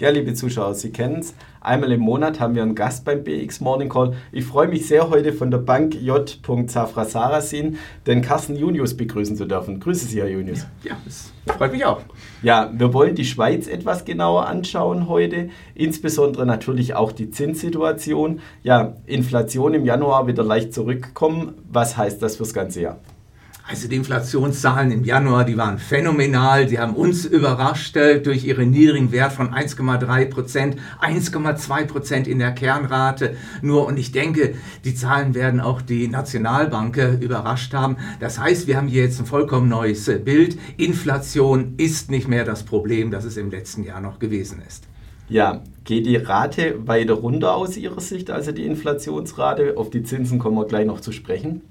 Ja, 0.00 0.08
liebe 0.08 0.32
Zuschauer, 0.32 0.72
Sie 0.72 0.92
kennen 0.92 1.18
es. 1.18 1.34
Einmal 1.60 1.92
im 1.92 2.00
Monat 2.00 2.40
haben 2.40 2.54
wir 2.54 2.62
einen 2.62 2.74
Gast 2.74 3.04
beim 3.04 3.22
BX 3.22 3.60
Morning 3.60 3.90
Call. 3.90 4.14
Ich 4.32 4.46
freue 4.46 4.66
mich 4.66 4.88
sehr, 4.88 5.10
heute 5.10 5.34
von 5.34 5.50
der 5.50 5.58
Bank 5.58 5.94
J. 5.94 6.40
Safra 6.68 7.04
Sarasin 7.04 7.76
den 8.06 8.22
Carsten 8.22 8.56
Junius 8.56 8.96
begrüßen 8.96 9.36
zu 9.36 9.44
dürfen. 9.44 9.78
Grüße 9.78 10.06
Sie, 10.06 10.18
Herr 10.18 10.30
Junius. 10.30 10.66
Ja, 10.84 10.96
das 11.04 11.34
freut 11.54 11.72
mich 11.72 11.84
auch. 11.84 12.00
Ja, 12.42 12.72
wir 12.74 12.94
wollen 12.94 13.14
die 13.14 13.26
Schweiz 13.26 13.66
etwas 13.66 14.06
genauer 14.06 14.46
anschauen 14.46 15.06
heute, 15.06 15.50
insbesondere 15.74 16.46
natürlich 16.46 16.94
auch 16.94 17.12
die 17.12 17.28
Zinssituation. 17.28 18.40
Ja, 18.62 18.96
Inflation 19.04 19.74
im 19.74 19.84
Januar 19.84 20.26
wieder 20.26 20.42
leicht 20.42 20.72
zurückkommen. 20.72 21.56
Was 21.70 21.98
heißt 21.98 22.22
das 22.22 22.36
fürs 22.36 22.54
ganze 22.54 22.80
Jahr? 22.80 23.00
Also 23.70 23.86
die 23.86 23.94
Inflationszahlen 23.94 24.90
im 24.90 25.04
Januar, 25.04 25.44
die 25.44 25.56
waren 25.56 25.78
phänomenal. 25.78 26.66
Die 26.66 26.80
haben 26.80 26.96
uns 26.96 27.24
überrascht 27.24 27.96
äh, 27.96 28.20
durch 28.20 28.44
ihren 28.44 28.72
niedrigen 28.72 29.12
Wert 29.12 29.32
von 29.32 29.54
1,3 29.54 30.24
Prozent, 30.24 30.76
1,2 31.00 31.84
Prozent 31.84 32.26
in 32.26 32.40
der 32.40 32.50
Kernrate. 32.50 33.36
Nur 33.62 33.86
und 33.86 33.96
ich 33.96 34.10
denke, 34.10 34.56
die 34.84 34.96
Zahlen 34.96 35.36
werden 35.36 35.60
auch 35.60 35.82
die 35.82 36.08
Nationalbank 36.08 36.96
äh, 36.96 37.14
überrascht 37.14 37.72
haben. 37.72 37.96
Das 38.18 38.40
heißt, 38.40 38.66
wir 38.66 38.76
haben 38.76 38.88
hier 38.88 39.04
jetzt 39.04 39.20
ein 39.20 39.26
vollkommen 39.26 39.68
neues 39.68 40.08
äh, 40.08 40.18
Bild. 40.18 40.58
Inflation 40.76 41.74
ist 41.76 42.10
nicht 42.10 42.26
mehr 42.26 42.44
das 42.44 42.64
Problem, 42.64 43.12
das 43.12 43.24
es 43.24 43.36
im 43.36 43.52
letzten 43.52 43.84
Jahr 43.84 44.00
noch 44.00 44.18
gewesen 44.18 44.62
ist. 44.66 44.88
Ja, 45.28 45.62
geht 45.84 46.06
die 46.06 46.16
Rate 46.16 46.88
weiter 46.88 47.14
runter 47.14 47.54
aus 47.54 47.76
Ihrer 47.76 48.00
Sicht, 48.00 48.32
also 48.32 48.50
die 48.50 48.66
Inflationsrate? 48.66 49.76
Auf 49.76 49.90
die 49.90 50.02
Zinsen 50.02 50.40
kommen 50.40 50.56
wir 50.56 50.66
gleich 50.66 50.86
noch 50.86 51.00
zu 51.00 51.12
sprechen. 51.12 51.62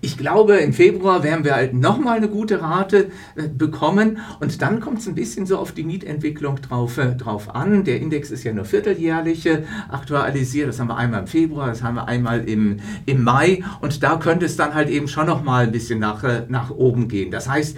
Ich 0.00 0.18
glaube, 0.18 0.56
im 0.56 0.72
Februar 0.72 1.22
werden 1.22 1.44
wir 1.44 1.54
halt 1.54 1.74
nochmal 1.74 2.16
eine 2.16 2.28
gute 2.28 2.60
Rate 2.60 3.10
äh, 3.36 3.48
bekommen 3.48 4.18
und 4.40 4.60
dann 4.60 4.80
kommt 4.80 4.98
es 4.98 5.06
ein 5.06 5.14
bisschen 5.14 5.46
so 5.46 5.58
auf 5.58 5.72
die 5.72 5.84
Mietentwicklung 5.84 6.60
drauf, 6.60 6.98
äh, 6.98 7.14
drauf 7.14 7.54
an. 7.54 7.84
Der 7.84 8.00
Index 8.00 8.30
ist 8.30 8.44
ja 8.44 8.52
nur 8.52 8.64
vierteljährlich 8.64 9.46
äh, 9.46 9.62
aktualisiert. 9.88 10.68
Das 10.68 10.80
haben 10.80 10.88
wir 10.88 10.96
einmal 10.96 11.20
im 11.20 11.26
Februar, 11.26 11.68
das 11.68 11.82
haben 11.82 11.94
wir 11.94 12.08
einmal 12.08 12.48
im, 12.48 12.80
im 13.06 13.22
Mai 13.22 13.62
und 13.80 14.02
da 14.02 14.16
könnte 14.16 14.46
es 14.46 14.56
dann 14.56 14.74
halt 14.74 14.88
eben 14.90 15.08
schon 15.08 15.26
nochmal 15.26 15.64
ein 15.64 15.72
bisschen 15.72 16.00
nach, 16.00 16.24
nach 16.48 16.70
oben 16.70 17.08
gehen. 17.08 17.30
Das 17.30 17.48
heißt, 17.48 17.76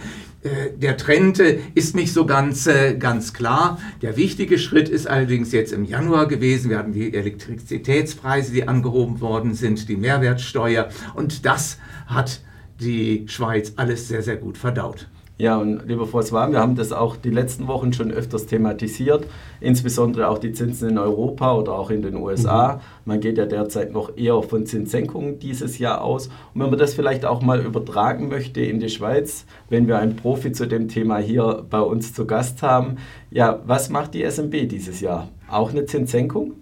der 0.77 0.97
Trend 0.97 1.41
äh, 1.41 1.59
ist 1.75 1.97
nicht 1.97 2.13
so 2.13 2.27
ganz, 2.27 2.67
äh, 2.67 2.97
ganz 2.97 3.33
klar. 3.33 3.79
Der 4.03 4.17
wichtige 4.17 4.59
Schritt 4.59 4.89
ist 4.89 5.07
allerdings 5.07 5.53
jetzt 5.53 5.73
im 5.73 5.85
Januar 5.85 6.29
gewesen. 6.29 6.71
Wir 6.71 6.79
hatten 6.79 6.93
die 6.93 7.15
Elektrizitätspreise, 7.15 8.53
die 8.53 8.69
angehoben 8.69 9.21
worden 9.21 9.55
sind, 9.55 9.89
die 9.89 9.97
Mehrwertsteuer 9.97 10.91
und 11.15 11.47
das 11.47 11.79
hat 12.07 12.41
die 12.81 13.25
Schweiz 13.29 13.73
alles 13.77 14.09
sehr, 14.09 14.23
sehr 14.23 14.37
gut 14.37 14.59
verdaut. 14.59 15.09
Ja, 15.37 15.57
und 15.57 15.89
lieber 15.89 16.05
François, 16.05 16.49
wir 16.53 16.61
haben 16.61 16.77
das 16.77 16.93
auch 16.93 17.17
die 17.17 17.31
letzten 17.31 17.67
Wochen 17.67 17.93
schon 17.93 18.13
öfters 18.13 18.47
thematisiert, 18.47 19.27
insbesondere 19.61 20.29
auch 20.29 20.39
die 20.39 20.53
Zinsen 20.53 20.91
in 20.91 20.99
Europa 20.99 21.57
oder 21.57 21.73
auch 21.73 21.91
in 21.91 22.03
den 22.03 22.15
USA. 22.15 22.75
Mhm. 22.75 22.81
Man 23.05 23.21
geht 23.21 23.37
ja 23.37 23.47
derzeit 23.47 23.93
noch 23.93 24.17
eher 24.17 24.41
von 24.45 24.65
Zinssenkungen 24.65 25.41
dieses 25.41 25.81
Jahr 25.81 26.03
aus. 26.03 26.29
Und 26.29 26.61
wenn 26.61 26.71
man 26.71 26.79
das 26.79 26.95
vielleicht 26.95 27.25
auch 27.25 27.43
mal 27.43 27.61
übertragen 27.61 28.29
möchte 28.29 28.61
in 28.61 28.79
die 28.79 28.89
Schweiz, 28.89 29.45
wenn 29.69 29.89
wir 29.89 29.99
einen 29.99 30.15
Profi 30.15 30.53
zu 30.53 30.69
dem 30.69 30.87
Thema 30.87 31.19
hier 31.19 31.65
bei 31.69 31.81
uns 31.81 32.15
zu 32.15 32.27
Gast 32.27 32.63
haben, 32.63 32.99
ja, 33.33 33.61
was 33.67 33.91
macht 33.91 34.15
die 34.15 34.23
SMB 34.23 34.69
dieses 34.69 35.01
Jahr? 35.01 35.31
Auch 35.49 35.71
eine 35.71 35.85
Zinssenkung? 35.85 36.53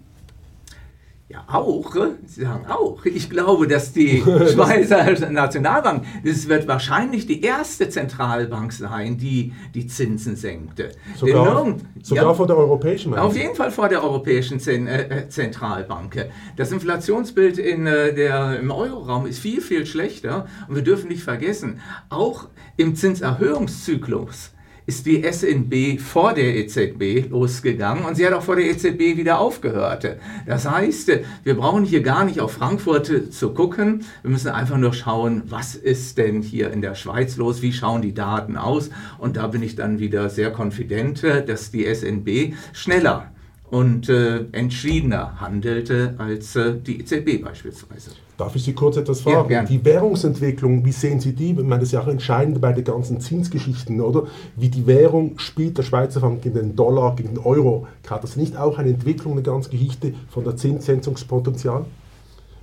Ja, 1.33 1.45
auch. 1.47 1.95
Sie 2.27 2.43
sagen 2.43 2.67
auch. 2.67 3.03
Ich 3.05 3.27
glaube, 3.27 3.67
dass 3.67 3.91
die 3.91 4.21
Schweizer 4.53 5.31
Nationalbank, 5.31 6.03
das 6.23 6.47
wird 6.47 6.67
wahrscheinlich 6.67 7.25
die 7.25 7.41
erste 7.41 7.89
Zentralbank 7.89 8.71
sein, 8.71 9.17
die 9.17 9.51
die 9.73 9.87
Zinsen 9.87 10.35
senkte. 10.35 10.91
Sogar, 11.15 11.63
Denn, 11.63 11.81
sogar 12.03 12.25
ja, 12.25 12.33
vor 12.35 12.45
der 12.45 12.57
Europäischen 12.57 13.15
Auf 13.15 13.35
jeden 13.35 13.55
Fall 13.55 13.71
vor 13.71 13.89
der 13.89 14.03
Europäischen 14.03 14.59
äh, 14.67 15.23
äh, 15.23 15.27
Zentralbank. 15.29 16.23
Das 16.55 16.71
Inflationsbild 16.71 17.57
in 17.57 17.87
äh, 17.87 18.13
der, 18.13 18.59
im 18.59 18.69
Euroraum 18.69 19.25
ist 19.25 19.39
viel, 19.39 19.61
viel 19.61 19.87
schlechter. 19.87 20.45
Und 20.67 20.75
wir 20.75 20.83
dürfen 20.83 21.07
nicht 21.07 21.23
vergessen, 21.23 21.81
auch 22.09 22.45
im 22.77 22.95
Zinserhöhungszyklus 22.95 24.51
ist 24.85 25.05
die 25.05 25.23
SNB 25.23 25.99
vor 25.99 26.33
der 26.33 26.55
EZB 26.55 27.29
losgegangen 27.29 28.05
und 28.05 28.15
sie 28.15 28.25
hat 28.25 28.33
auch 28.33 28.43
vor 28.43 28.55
der 28.55 28.65
EZB 28.65 29.17
wieder 29.17 29.39
aufgehört. 29.39 30.17
Das 30.45 30.69
heißt, 30.69 31.11
wir 31.43 31.55
brauchen 31.55 31.85
hier 31.85 32.01
gar 32.01 32.25
nicht 32.25 32.39
auf 32.39 32.53
Frankfurt 32.53 33.33
zu 33.33 33.53
gucken. 33.53 34.05
Wir 34.21 34.31
müssen 34.31 34.49
einfach 34.49 34.77
nur 34.77 34.93
schauen, 34.93 35.43
was 35.45 35.75
ist 35.75 36.17
denn 36.17 36.41
hier 36.41 36.71
in 36.71 36.81
der 36.81 36.95
Schweiz 36.95 37.37
los, 37.37 37.61
wie 37.61 37.73
schauen 37.73 38.01
die 38.01 38.13
Daten 38.13 38.57
aus. 38.57 38.89
Und 39.17 39.37
da 39.37 39.47
bin 39.47 39.63
ich 39.63 39.75
dann 39.75 39.99
wieder 39.99 40.29
sehr 40.29 40.51
konfident, 40.51 41.23
dass 41.23 41.71
die 41.71 41.85
SNB 41.85 42.53
schneller 42.73 43.32
und 43.73 44.07
äh, 44.07 44.45
entschiedener 44.51 45.41
handelte 45.41 46.13
als 46.19 46.55
äh, 46.55 46.75
die 46.79 46.99
EZB 46.99 47.43
beispielsweise. 47.43 48.11
Darf 48.37 48.55
ich 48.55 48.63
Sie 48.63 48.73
kurz 48.73 48.97
etwas 48.97 49.21
fragen? 49.21 49.51
Ja, 49.51 49.63
die 49.63 49.83
Währungsentwicklung, 49.83 50.85
wie 50.85 50.91
sehen 50.91 51.19
Sie 51.19 51.33
die? 51.33 51.53
Ich 51.53 51.57
meine, 51.57 51.79
das 51.79 51.85
ist 51.85 51.93
ja 51.93 52.01
auch 52.01 52.07
entscheidend 52.07 52.61
bei 52.61 52.71
den 52.71 52.83
ganzen 52.83 53.19
Zinsgeschichten, 53.19 53.99
oder? 53.99 54.27
Wie 54.55 54.69
die 54.69 54.85
Währung 54.85 55.39
spielt 55.39 55.79
der 55.79 55.81
Schweizer 55.81 56.19
Franken 56.19 56.41
gegen 56.41 56.53
den 56.53 56.75
Dollar, 56.75 57.15
gegen 57.15 57.29
den 57.29 57.39
Euro. 57.39 57.87
Hat 58.07 58.23
das 58.23 58.35
nicht 58.35 58.55
auch 58.57 58.77
eine 58.77 58.89
Entwicklung, 58.89 59.33
eine 59.33 59.41
ganze 59.41 59.71
Geschichte 59.71 60.13
von 60.29 60.43
der 60.43 60.55
Zinssenkungspotenzial? 60.55 61.85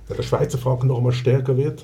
Weil 0.07 0.15
der 0.15 0.23
Schweizer 0.23 0.59
Franken 0.59 0.87
noch 0.87 0.97
einmal 0.99 1.11
stärker 1.11 1.57
wird? 1.57 1.83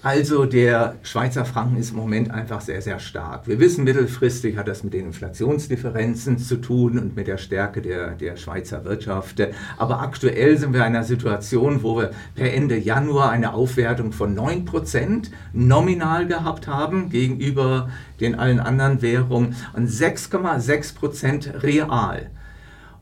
Also 0.00 0.44
der 0.44 0.94
Schweizer 1.02 1.44
Franken 1.44 1.76
ist 1.76 1.90
im 1.90 1.96
Moment 1.96 2.30
einfach 2.30 2.60
sehr, 2.60 2.80
sehr 2.80 3.00
stark. 3.00 3.48
Wir 3.48 3.58
wissen, 3.58 3.82
mittelfristig 3.82 4.56
hat 4.56 4.68
das 4.68 4.84
mit 4.84 4.94
den 4.94 5.06
Inflationsdifferenzen 5.06 6.38
zu 6.38 6.58
tun 6.58 7.00
und 7.00 7.16
mit 7.16 7.26
der 7.26 7.36
Stärke 7.36 7.82
der, 7.82 8.12
der 8.12 8.36
Schweizer 8.36 8.84
Wirtschaft. 8.84 9.42
Aber 9.76 10.00
aktuell 10.00 10.56
sind 10.56 10.72
wir 10.72 10.80
in 10.80 10.86
einer 10.94 11.02
Situation, 11.02 11.82
wo 11.82 11.96
wir 11.96 12.12
per 12.36 12.54
Ende 12.54 12.76
Januar 12.76 13.30
eine 13.30 13.54
Aufwertung 13.54 14.12
von 14.12 14.38
9% 14.38 15.30
nominal 15.52 16.28
gehabt 16.28 16.68
haben 16.68 17.10
gegenüber 17.10 17.88
den 18.20 18.36
allen 18.36 18.60
anderen 18.60 19.02
Währungen 19.02 19.56
und 19.74 19.90
6,6% 19.90 21.64
real. 21.64 22.30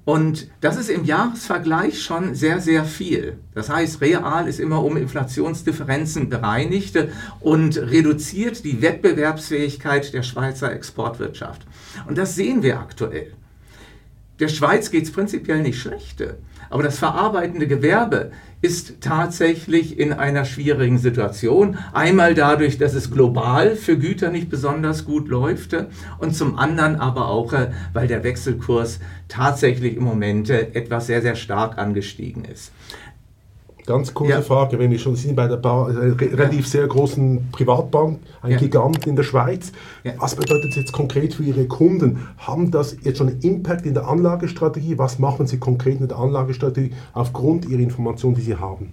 Und 0.06 0.46
das 0.60 0.76
ist 0.76 0.88
im 0.88 1.04
Jahresvergleich 1.04 2.00
schon 2.00 2.36
sehr, 2.36 2.60
sehr 2.60 2.84
viel. 2.84 3.38
Das 3.54 3.68
heißt, 3.68 4.00
real 4.00 4.46
ist 4.46 4.60
immer 4.60 4.84
um 4.84 4.96
Inflationsdifferenzen 4.96 6.28
bereinigt 6.28 6.96
und 7.40 7.76
reduziert 7.76 8.64
die 8.64 8.82
Wettbewerbsfähigkeit 8.82 10.14
der 10.14 10.22
Schweizer 10.22 10.72
Exportwirtschaft. 10.72 11.66
Und 12.06 12.18
das 12.18 12.36
sehen 12.36 12.62
wir 12.62 12.78
aktuell. 12.78 13.32
Der 14.38 14.46
Schweiz 14.46 14.92
geht 14.92 15.06
es 15.06 15.12
prinzipiell 15.12 15.60
nicht 15.60 15.80
schlecht, 15.80 16.22
aber 16.70 16.82
das 16.82 16.98
verarbeitende 16.98 17.66
Gewerbe 17.66 18.30
ist 18.62 19.00
tatsächlich 19.00 19.98
in 19.98 20.12
einer 20.12 20.44
schwierigen 20.44 20.98
Situation. 20.98 21.78
Einmal 21.92 22.34
dadurch, 22.34 22.78
dass 22.78 22.94
es 22.94 23.10
global 23.10 23.76
für 23.76 23.98
Güter 23.98 24.30
nicht 24.30 24.48
besonders 24.48 25.04
gut 25.04 25.28
läuft 25.28 25.76
und 26.18 26.34
zum 26.34 26.58
anderen 26.58 26.96
aber 26.96 27.28
auch, 27.28 27.52
äh, 27.52 27.70
weil 27.92 28.08
der 28.08 28.24
Wechselkurs 28.24 28.98
tatsächlich 29.28 29.96
im 29.96 30.04
Moment 30.04 30.50
äh, 30.50 30.68
etwas 30.72 31.06
sehr, 31.06 31.22
sehr 31.22 31.36
stark 31.36 31.78
angestiegen 31.78 32.44
ist. 32.44 32.72
Ganz 33.86 34.12
kurze 34.12 34.32
ja. 34.32 34.42
Frage, 34.42 34.80
wenn 34.80 34.90
wir 34.90 34.98
schon 34.98 35.14
sind 35.14 35.36
bei 35.36 35.46
der 35.46 35.58
Bar, 35.58 35.90
äh, 35.90 36.08
relativ 36.10 36.64
ja. 36.64 36.70
sehr 36.70 36.86
großen 36.88 37.50
Privatbank, 37.52 38.18
ein 38.42 38.50
ja. 38.50 38.58
Gigant 38.58 39.06
in 39.06 39.14
der 39.14 39.22
Schweiz. 39.22 39.70
Was 40.18 40.34
bedeutet 40.34 40.70
das 40.70 40.76
jetzt 40.76 40.92
konkret 40.92 41.34
für 41.34 41.44
Ihre 41.44 41.66
Kunden? 41.66 42.26
Haben 42.38 42.72
das 42.72 42.96
jetzt 43.02 43.18
schon 43.18 43.28
einen 43.28 43.40
Impact 43.40 43.86
in 43.86 43.94
der 43.94 44.08
Anlagestrategie? 44.08 44.98
Was 44.98 45.20
machen 45.20 45.46
Sie 45.46 45.58
konkret 45.58 46.00
mit 46.00 46.10
der 46.10 46.18
Anlagestrategie 46.18 46.92
aufgrund 47.12 47.66
Ihrer 47.66 47.80
Informationen, 47.80 48.34
die 48.34 48.42
Sie 48.42 48.56
haben? 48.56 48.92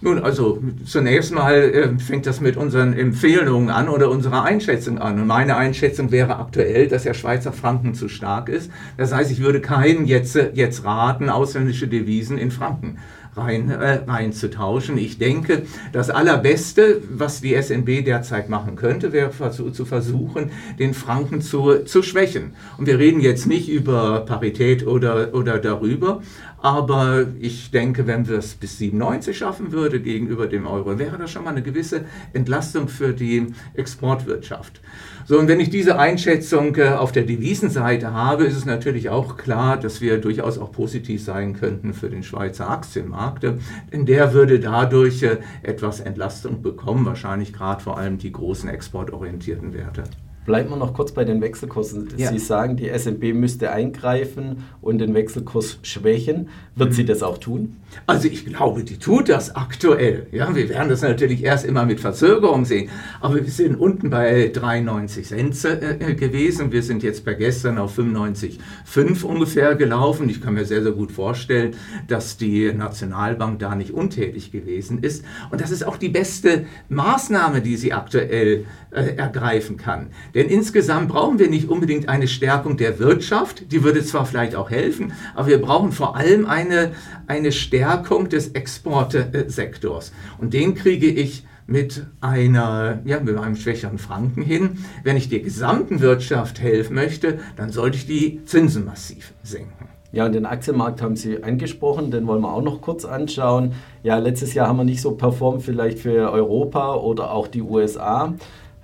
Nun, 0.00 0.20
also 0.20 0.60
zunächst 0.84 1.32
mal 1.32 1.54
äh, 1.54 1.98
fängt 1.98 2.26
das 2.26 2.40
mit 2.40 2.56
unseren 2.56 2.92
Empfehlungen 2.92 3.70
an 3.70 3.88
oder 3.88 4.10
unserer 4.10 4.44
Einschätzung 4.44 4.98
an. 4.98 5.20
Und 5.20 5.26
meine 5.26 5.56
Einschätzung 5.56 6.10
wäre 6.10 6.38
aktuell, 6.38 6.88
dass 6.88 7.02
der 7.02 7.14
Schweizer 7.14 7.52
Franken 7.52 7.94
zu 7.94 8.08
stark 8.08 8.48
ist. 8.48 8.70
Das 8.96 9.12
heißt, 9.12 9.30
ich 9.30 9.40
würde 9.40 9.60
keinen 9.60 10.06
jetzt, 10.06 10.36
jetzt 10.54 10.84
raten, 10.84 11.30
ausländische 11.30 11.88
Devisen 11.88 12.38
in 12.38 12.50
Franken 12.52 12.98
rein, 13.38 13.70
äh, 13.70 14.00
reinzutauschen. 14.06 14.98
Ich 14.98 15.18
denke, 15.18 15.62
das 15.92 16.10
Allerbeste, 16.10 17.02
was 17.10 17.40
die 17.40 17.54
SNB 17.54 18.04
derzeit 18.04 18.48
machen 18.48 18.76
könnte, 18.76 19.12
wäre 19.12 19.30
zu 19.50 19.84
versuchen, 19.84 20.50
den 20.78 20.94
Franken 20.94 21.40
zu, 21.40 21.84
zu 21.84 22.02
schwächen. 22.02 22.54
Und 22.76 22.86
wir 22.86 22.98
reden 22.98 23.20
jetzt 23.20 23.46
nicht 23.46 23.68
über 23.68 24.20
Parität 24.20 24.86
oder, 24.86 25.34
oder 25.34 25.58
darüber, 25.58 26.20
aber 26.60 27.26
ich 27.38 27.70
denke, 27.70 28.06
wenn 28.06 28.28
wir 28.28 28.38
es 28.38 28.54
bis 28.54 28.78
97 28.78 29.36
schaffen 29.36 29.70
würde 29.70 30.00
gegenüber 30.00 30.48
dem 30.48 30.66
Euro, 30.66 30.98
wäre 30.98 31.16
das 31.16 31.30
schon 31.30 31.44
mal 31.44 31.50
eine 31.50 31.62
gewisse 31.62 32.04
Entlastung 32.32 32.88
für 32.88 33.12
die 33.12 33.46
Exportwirtschaft. 33.74 34.80
So, 35.28 35.38
und 35.38 35.46
wenn 35.46 35.60
ich 35.60 35.68
diese 35.68 35.98
Einschätzung 35.98 36.74
äh, 36.76 36.88
auf 36.88 37.12
der 37.12 37.24
Devisenseite 37.24 38.14
habe, 38.14 38.44
ist 38.44 38.56
es 38.56 38.64
natürlich 38.64 39.10
auch 39.10 39.36
klar, 39.36 39.76
dass 39.76 40.00
wir 40.00 40.16
durchaus 40.16 40.56
auch 40.56 40.72
positiv 40.72 41.22
sein 41.22 41.52
könnten 41.52 41.92
für 41.92 42.08
den 42.08 42.22
Schweizer 42.22 42.70
Aktienmarkt. 42.70 43.42
Denn 43.42 44.06
der 44.06 44.32
würde 44.32 44.58
dadurch 44.58 45.22
äh, 45.22 45.36
etwas 45.62 46.00
Entlastung 46.00 46.62
bekommen, 46.62 47.04
wahrscheinlich 47.04 47.52
gerade 47.52 47.82
vor 47.82 47.98
allem 47.98 48.16
die 48.16 48.32
großen 48.32 48.70
exportorientierten 48.70 49.74
Werte. 49.74 50.04
Bleiben 50.48 50.70
wir 50.70 50.76
noch 50.76 50.94
kurz 50.94 51.12
bei 51.12 51.26
den 51.26 51.42
Wechselkursen. 51.42 52.08
Ja. 52.16 52.30
Sie 52.30 52.38
sagen, 52.38 52.78
die 52.78 52.88
SNB 52.88 53.34
müsste 53.34 53.70
eingreifen 53.70 54.64
und 54.80 54.96
den 54.96 55.12
Wechselkurs 55.12 55.78
schwächen. 55.82 56.48
Wird 56.74 56.88
mhm. 56.88 56.94
sie 56.94 57.04
das 57.04 57.22
auch 57.22 57.36
tun? 57.36 57.76
Also 58.06 58.28
ich 58.28 58.46
glaube, 58.46 58.82
die 58.82 58.98
tut 58.98 59.28
das 59.28 59.54
aktuell. 59.54 60.26
Ja, 60.32 60.54
wir 60.54 60.68
werden 60.70 60.88
das 60.88 61.02
natürlich 61.02 61.44
erst 61.44 61.66
immer 61.66 61.84
mit 61.84 62.00
Verzögerung 62.00 62.64
sehen. 62.64 62.88
Aber 63.20 63.34
wir 63.34 63.44
sind 63.44 63.76
unten 63.76 64.08
bei 64.08 64.48
93 64.48 65.26
Cent 65.26 65.64
äh, 65.64 66.14
gewesen. 66.14 66.72
Wir 66.72 66.82
sind 66.82 67.02
jetzt 67.02 67.26
bei 67.26 67.34
gestern 67.34 67.76
auf 67.76 67.98
95,5 67.98 69.24
ungefähr 69.24 69.74
gelaufen. 69.74 70.30
Ich 70.30 70.40
kann 70.40 70.54
mir 70.54 70.64
sehr, 70.64 70.82
sehr 70.82 70.92
gut 70.92 71.12
vorstellen, 71.12 71.74
dass 72.06 72.38
die 72.38 72.72
Nationalbank 72.72 73.58
da 73.58 73.74
nicht 73.74 73.90
untätig 73.90 74.50
gewesen 74.50 75.02
ist. 75.02 75.24
Und 75.50 75.60
das 75.60 75.70
ist 75.70 75.86
auch 75.86 75.98
die 75.98 76.08
beste 76.08 76.64
Maßnahme, 76.88 77.60
die 77.60 77.76
sie 77.76 77.92
aktuell 77.92 78.64
äh, 78.90 79.16
ergreifen 79.16 79.76
kann. 79.76 80.08
Denn 80.38 80.50
insgesamt 80.50 81.08
brauchen 81.08 81.40
wir 81.40 81.50
nicht 81.50 81.68
unbedingt 81.68 82.08
eine 82.08 82.28
Stärkung 82.28 82.76
der 82.76 83.00
Wirtschaft, 83.00 83.72
die 83.72 83.82
würde 83.82 84.04
zwar 84.04 84.24
vielleicht 84.24 84.54
auch 84.54 84.70
helfen, 84.70 85.12
aber 85.34 85.48
wir 85.48 85.60
brauchen 85.60 85.90
vor 85.90 86.14
allem 86.14 86.46
eine, 86.46 86.92
eine 87.26 87.50
Stärkung 87.50 88.28
des 88.28 88.52
Exportsektors. 88.52 90.12
Und 90.38 90.54
den 90.54 90.76
kriege 90.76 91.08
ich 91.08 91.44
mit, 91.66 92.06
einer, 92.20 93.00
ja, 93.04 93.18
mit 93.18 93.36
einem 93.36 93.56
schwächeren 93.56 93.98
Franken 93.98 94.42
hin. 94.42 94.78
Wenn 95.02 95.16
ich 95.16 95.28
der 95.28 95.40
gesamten 95.40 95.98
Wirtschaft 96.00 96.60
helfen 96.60 96.94
möchte, 96.94 97.40
dann 97.56 97.72
sollte 97.72 97.96
ich 97.96 98.06
die 98.06 98.44
Zinsen 98.44 98.84
massiv 98.84 99.32
senken. 99.42 99.88
Ja, 100.12 100.24
und 100.24 100.36
den 100.36 100.46
Aktienmarkt 100.46 101.02
haben 101.02 101.16
Sie 101.16 101.42
angesprochen, 101.42 102.12
den 102.12 102.28
wollen 102.28 102.42
wir 102.42 102.54
auch 102.54 102.62
noch 102.62 102.80
kurz 102.80 103.04
anschauen. 103.04 103.72
Ja, 104.04 104.18
letztes 104.18 104.54
Jahr 104.54 104.68
haben 104.68 104.76
wir 104.76 104.84
nicht 104.84 105.02
so 105.02 105.16
performt, 105.16 105.62
vielleicht 105.62 105.98
für 105.98 106.30
Europa 106.30 106.94
oder 106.94 107.32
auch 107.32 107.48
die 107.48 107.60
USA. 107.60 108.34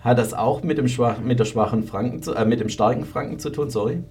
Hat 0.05 0.19
das 0.19 0.35
auch 0.35 0.63
mit 0.63 0.77
dem, 0.77 0.87
schwach, 0.87 1.19
mit 1.19 1.41
der 1.41 1.47
schwachen 1.47 1.83
Franken 1.85 2.23
zu, 2.23 2.35
äh, 2.35 2.45
mit 2.45 2.61
dem 2.61 2.69
starken 2.69 3.07
Franken 3.07 3.39
zu 3.39 3.49
tun, 3.49 3.71
sorry? 3.71 4.03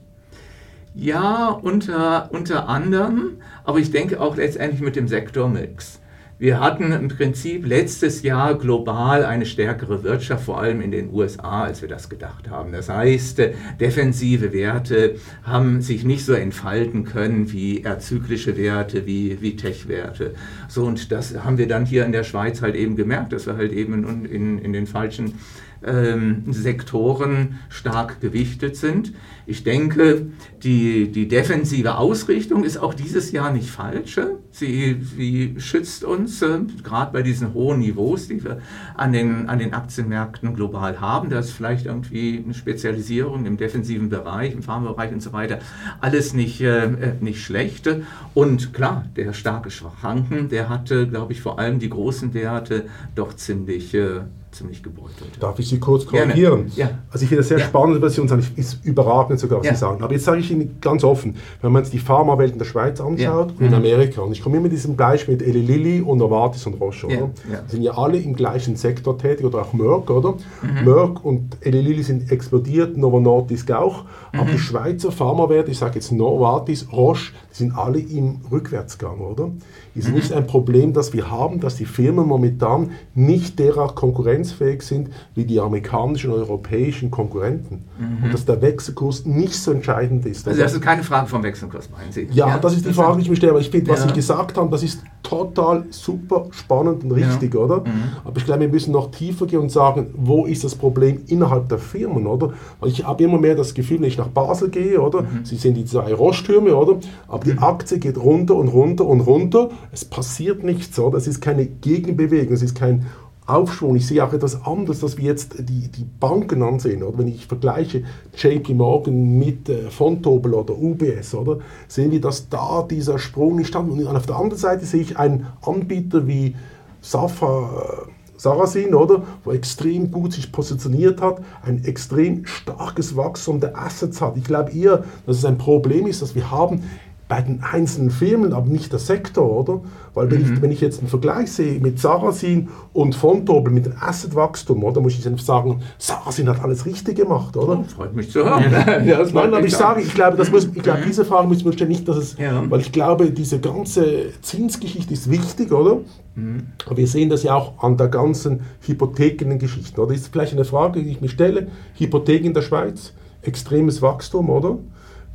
Ja, 0.96 1.50
unter, 1.50 2.32
unter 2.32 2.68
anderem, 2.68 3.38
aber 3.64 3.78
ich 3.78 3.92
denke 3.92 4.20
auch 4.20 4.36
letztendlich 4.36 4.82
mit 4.82 4.96
dem 4.96 5.08
Sektormix. 5.08 6.00
Wir 6.40 6.60
hatten 6.60 6.92
im 6.92 7.10
Prinzip 7.10 7.66
letztes 7.66 8.24
Jahr 8.24 8.58
global 8.58 9.24
eine 9.24 9.46
stärkere 9.46 10.04
Wirtschaft, 10.04 10.46
vor 10.46 10.60
allem 10.60 10.82
in 10.82 10.90
den 10.90 11.14
USA, 11.14 11.64
als 11.64 11.82
wir 11.82 11.90
das 11.90 12.10
gedacht 12.10 12.50
haben. 12.50 12.72
Das 12.72 12.90
heißt, 12.90 13.40
defensive 13.80 14.52
Werte 14.52 15.16
haben 15.44 15.82
sich 15.82 16.04
nicht 16.04 16.26
so 16.26 16.34
entfalten 16.34 17.06
können 17.06 17.52
wie 17.54 17.84
erzyklische 17.84 18.58
Werte, 18.58 19.06
wie, 19.06 19.42
wie 19.42 19.56
Tech-Werte. 19.56 20.34
So, 20.68 20.86
und 20.86 21.12
das 21.12 21.44
haben 21.44 21.60
wir 21.60 21.68
dann 21.68 21.86
hier 21.86 22.04
in 22.04 22.12
der 22.12 22.24
Schweiz 22.24 22.64
halt 22.64 22.76
eben 22.76 22.96
gemerkt, 22.96 23.32
dass 23.32 23.46
wir 23.46 23.56
halt 23.56 23.72
eben 23.72 23.94
in, 23.94 24.26
in, 24.26 24.58
in 24.58 24.74
den 24.74 24.88
falschen 24.88 25.36
ähm, 25.86 26.44
Sektoren 26.52 27.60
stark 27.70 28.22
gewichtet 28.22 28.76
sind. 28.76 29.14
Ich 29.46 29.64
denke, 29.64 30.28
die, 30.64 31.12
die 31.12 31.28
defensive 31.28 31.98
Ausrichtung 31.98 32.64
ist 32.64 32.78
auch 32.78 32.94
dieses 32.94 33.32
Jahr 33.34 33.52
nicht 33.52 33.70
falsch. 33.70 34.20
Sie, 34.52 35.02
sie 35.02 35.56
schützt 35.58 36.06
uns, 36.06 36.42
äh, 36.42 36.60
gerade 36.82 37.12
bei 37.12 37.24
diesen 37.24 37.54
hohen 37.54 37.80
Niveaus, 37.80 38.30
die 38.30 38.44
wir 38.44 38.60
an 38.96 39.12
den, 39.12 39.50
an 39.50 39.60
den 39.60 39.74
Aktienmärkten 39.74 40.56
global 40.56 41.02
haben. 41.02 41.30
Da 41.30 41.40
ist 41.40 41.52
vielleicht 41.52 41.88
irgendwie 41.88 42.42
eine 42.44 42.54
Spezialisierung 42.54 43.46
im 43.46 43.58
defensiven 43.58 44.10
Bereich, 44.10 44.54
im 44.54 44.64
Pharmabereich 44.64 45.12
und 45.12 45.22
so 45.22 45.34
weiter. 45.34 45.60
Alles 46.00 46.34
nicht, 46.34 46.62
äh, 46.62 46.86
äh 46.86 47.14
nicht 47.20 47.44
schlecht. 47.44 47.90
Und 48.34 48.74
klar, 48.74 49.06
der 49.18 49.34
starke 49.34 49.72
Schwanken, 49.72 50.48
der 50.48 50.70
hatte, 50.70 51.08
glaube 51.08 51.34
ich, 51.34 51.42
vor 51.42 51.60
allem 51.60 51.80
die 51.80 51.90
großen 51.90 52.34
Werte 52.34 52.86
doch 53.16 53.36
ziemlich 53.36 53.94
äh, 53.94 54.22
ziemlich 54.54 54.84
gebeutelt. 54.84 55.32
Darf 55.40 55.60
ich 55.60 55.68
Sie 55.68 55.80
kurz 55.80 56.06
korrigieren? 56.06 56.72
Ja. 56.76 57.00
Also 57.12 57.24
ich 57.24 57.30
finde 57.30 57.42
das 57.42 57.50
sehr 57.50 57.60
ja. 57.60 57.66
spannend, 57.66 58.02
was 58.02 58.14
Sie 58.14 58.22
uns 58.22 58.30
sagen. 58.30 58.46
Ist 58.56 58.86
überragend 58.86 59.40
sogar, 59.40 59.60
was 59.60 59.66
ja. 59.66 59.74
Sie 59.74 59.80
sagen. 59.80 60.04
Aber 60.04 60.14
jetzt 60.14 60.26
sage 60.26 60.40
ich 60.40 60.52
Ihnen 60.52 60.78
ganz 60.80 61.04
offen, 61.04 61.36
wenn 61.62 61.72
man 61.72 61.84
jetzt 61.84 61.94
die 61.94 62.00
Pharmawelt 62.00 62.54
in 62.54 62.60
der 62.60 62.66
Schweiz 62.66 63.02
anschaut 63.02 63.52
und 63.52 63.62
in 63.62 63.68
mhm. 63.70 63.74
Amerika, 63.74 64.22
und 64.22 64.32
ich 64.32 64.42
komme 64.42 64.58
immer 64.58 64.64
mit 64.64 64.72
diesem 64.72 64.96
Beispiel 64.96 65.36
mit 65.36 65.46
Eli 65.46 65.62
Lilly 65.62 66.02
und 66.02 66.20
Novartis 66.20 66.66
und 66.66 66.76
Roche, 66.76 67.08
oder? 67.08 67.30
Sind 67.68 67.82
ja 67.82 67.94
alle 67.98 68.18
im 68.18 68.36
gleichen 68.36 68.76
Sektor 68.76 69.18
tätig, 69.18 69.46
oder 69.46 69.62
auch 69.62 69.74
Merck, 69.74 70.10
oder? 70.10 70.36
Mhm. 70.62 70.86
Merck 70.86 71.26
und 71.26 71.58
Eli 71.62 71.82
Lilly 71.82 72.04
sind 72.04 72.32
explodiert, 72.32 72.98
Novo 72.98 73.20
Nordisk 73.20 73.72
auch. 73.72 74.04
Mhm. 74.32 74.40
Aber 74.40 74.52
die 74.52 74.60
Schweizer 74.60 75.12
Pharmawerte, 75.12 75.72
ich 75.72 75.78
sage 75.78 75.96
jetzt 75.96 76.12
Novartis, 76.12 76.88
Roche, 76.92 77.34
sind 77.54 77.78
alle 77.78 78.00
im 78.00 78.42
Rückwärtsgang, 78.52 79.20
oder? 79.20 79.52
Ist 79.96 80.10
mhm. 80.10 80.16
nicht 80.16 80.34
ein 80.34 80.48
Problem, 80.48 80.92
das 80.92 81.14
wir 81.14 81.30
haben, 81.30 81.60
dass 81.60 81.76
die 81.76 81.86
Firmen 81.86 82.28
momentan 82.28 82.92
nicht 83.14 83.60
derart 83.60 83.96
konkurrenzfähig 83.96 84.82
sind 84.82 85.10
wie 85.36 85.46
die 85.46 85.60
amerikanischen 85.60 86.32
und 86.32 86.40
europäischen 86.40 87.12
Konkurrenten. 87.12 87.86
Mhm. 88.00 88.26
Und 88.26 88.34
dass 88.34 88.46
der 88.46 88.62
Wechselkurs 88.62 89.26
nicht 89.26 89.54
so 89.54 89.72
entscheidend 89.72 90.26
ist. 90.26 90.48
Also 90.48 90.60
das 90.60 90.74
ist 90.74 90.82
keine 90.82 91.04
Frage 91.04 91.28
vom 91.28 91.44
Wechselkurs, 91.44 91.90
meinen 91.92 92.12
Sie? 92.12 92.28
Ja, 92.32 92.48
ja 92.48 92.58
das 92.58 92.76
ist 92.76 92.86
die 92.86 92.94
Frage, 92.94 93.18
die 93.18 93.24
ich 93.24 93.30
mir 93.30 93.36
stelle. 93.36 93.52
Aber 93.52 93.62
ich 93.62 93.70
finde, 93.70 93.92
was 93.92 94.02
ja. 94.02 94.08
Sie 94.08 94.14
gesagt 94.14 94.58
haben, 94.58 94.72
das 94.72 94.82
ist 94.82 95.00
total 95.24 95.86
super 95.90 96.48
spannend 96.52 97.04
und 97.04 97.12
richtig, 97.14 97.54
ja. 97.54 97.62
oder? 97.62 97.80
Mhm. 97.80 98.12
Aber 98.26 98.38
ich 98.38 98.46
glaube, 98.46 98.62
wir 98.62 98.70
müssen 98.70 98.92
noch 98.92 99.10
tiefer 99.10 99.46
gehen 99.46 99.60
und 99.60 99.72
sagen, 99.72 100.14
wo 100.16 100.46
ist 100.46 100.64
das 100.64 100.76
Problem 100.76 101.22
innerhalb 101.28 101.70
der 101.70 101.80
Firmen, 101.80 102.28
oder? 102.28 102.54
Weil 102.80 102.90
ich 102.90 103.06
habe 103.06 103.24
immer 103.24 103.40
mehr 103.40 103.56
das 103.56 103.74
Gefühl, 103.74 104.02
wenn 104.02 104.08
ich 104.08 104.18
nach 104.18 104.28
Basel 104.28 104.70
gehe, 104.70 105.02
oder? 105.02 105.22
Mhm. 105.22 105.46
Sie 105.46 105.56
sind 105.56 105.76
die 105.76 105.86
zwei 105.86 106.14
Rosttürme, 106.14 106.76
oder? 106.76 107.00
Aber 107.28 107.44
die 107.44 107.54
mhm. 107.54 107.64
Aktie 107.64 108.00
geht 108.00 108.18
runter 108.18 108.56
und 108.56 108.68
runter 108.68 109.06
und 109.06 109.22
runter 109.22 109.70
es 109.92 110.06
passiert 110.06 110.64
nichts, 110.64 111.00
oder? 111.00 111.18
Es 111.18 111.28
ist 111.28 111.42
keine 111.42 111.66
Gegenbewegung, 111.66 112.54
es 112.54 112.62
ist 112.62 112.76
kein 112.76 113.06
Aufschwung. 113.46 113.96
Ich 113.96 114.08
sehe 114.08 114.24
auch 114.24 114.34
etwas 114.34 114.66
anderes, 114.66 115.00
dass 115.00 115.18
wir 115.18 115.26
jetzt 115.26 115.56
die, 115.60 115.90
die 115.90 116.06
Banken 116.20 116.64
ansehen. 116.64 117.04
Oder? 117.04 117.20
Wenn 117.20 117.28
ich 117.28 117.48
vergleiche 117.48 118.04
JP 118.36 118.74
Morgan 118.74 119.38
mit 119.38 119.70
äh, 119.70 119.90
Fontobel 119.90 120.54
oder 120.54 120.78
UBS, 120.78 121.36
oder? 121.36 121.60
sehen 121.88 122.12
wir, 122.12 122.22
dass 122.22 122.50
da 122.50 122.84
dieser 122.84 123.20
Sprung 123.20 123.58
nicht 123.58 123.68
stand. 123.68 123.92
Und 123.92 124.06
auf 124.08 124.26
der 124.26 124.36
anderen 124.36 124.60
Seite 124.60 124.86
sehe 124.86 125.02
ich 125.02 125.18
einen 125.18 125.48
Anbieter 125.62 126.28
wie 126.28 126.56
Safa. 127.02 128.08
Äh, 128.08 128.14
Sarasin, 128.36 128.94
oder, 128.94 129.24
wo 129.46 129.54
extrem 129.54 130.12
gut 130.12 130.34
sich 130.34 130.52
positioniert 130.52 131.22
hat, 131.22 131.42
ein 131.62 131.86
extrem 131.86 132.46
starkes 132.46 133.16
Wachstum 133.16 133.62
der 133.62 133.78
Assets 133.78 134.20
hat. 134.20 134.36
Ich 134.36 134.44
glaube 134.44 134.72
eher, 134.72 135.06
dass 135.26 135.38
es 135.38 135.46
ein 135.46 135.58
Problem 135.58 136.08
ist, 136.08 136.22
dass 136.22 136.36
wir 136.36 136.52
haben 136.52 136.84
bei 137.34 137.42
den 137.42 137.64
einzelnen 137.64 138.12
Firmen, 138.12 138.54
aber 138.54 138.68
nicht 138.68 138.92
der 138.92 139.00
Sektor, 139.00 139.50
oder? 139.50 139.82
Weil 140.14 140.30
wenn, 140.30 140.46
mhm. 140.46 140.54
ich, 140.54 140.62
wenn 140.62 140.72
ich 140.72 140.82
jetzt 140.82 141.00
einen 141.00 141.08
Vergleich 141.08 141.52
sehe 141.52 141.80
mit 141.80 142.00
Sarasin 142.00 142.70
und 142.94 143.16
Fontobel 143.16 143.74
mit 143.74 143.88
dem 143.88 143.94
Assetwachstum, 144.00 144.84
oder, 144.84 145.02
muss 145.02 145.14
ich 145.14 145.24
dann 145.24 145.40
sagen, 145.40 145.82
Sarasin 145.98 146.48
hat 146.48 146.62
alles 146.62 146.86
richtig 146.86 147.18
gemacht, 147.18 147.58
oder? 147.58 147.80
Oh, 147.80 147.84
freut 147.86 148.14
mich 148.16 148.30
zu 148.30 148.46
hören. 148.46 148.66
ja, 149.08 149.18
das 149.18 149.34
Nein, 149.34 149.52
aber 149.52 149.66
ich 149.66 149.76
sage, 149.76 150.02
ich 150.02 150.14
glaube, 150.14 150.38
das 150.38 150.52
muss, 150.52 150.66
ich 150.76 150.84
glaube, 150.84 151.00
mhm. 151.00 151.06
diese 151.08 151.26
Frage 151.26 151.48
müssen 151.48 151.66
wir 151.66 151.74
stellen, 151.74 151.90
nicht, 151.90 152.08
dass 152.08 152.18
es, 152.18 152.38
ja. 152.38 152.70
weil 152.70 152.82
ich 152.82 152.92
glaube, 152.92 153.32
diese 153.32 153.60
ganze 153.60 154.40
Zinsgeschichte 154.44 155.12
ist 155.12 155.32
wichtig, 155.32 155.72
oder? 155.72 156.02
Mhm. 156.36 156.68
Aber 156.86 156.98
wir 156.98 157.08
sehen 157.08 157.32
das 157.32 157.42
ja 157.42 157.56
auch 157.56 157.82
an 157.82 157.98
der 157.98 158.10
ganzen 158.10 158.60
Hypothekengeschichte, 158.82 160.00
oder? 160.00 160.14
Das 160.14 160.22
ist 160.22 160.32
vielleicht 160.32 160.54
eine 160.54 160.66
Frage, 160.66 161.02
die 161.02 161.10
ich 161.10 161.20
mir 161.22 161.30
stelle. 161.30 161.70
Hypotheken 161.96 162.46
in 162.46 162.54
der 162.54 162.62
Schweiz, 162.62 163.12
extremes 163.42 164.04
Wachstum, 164.04 164.52
oder? 164.52 164.78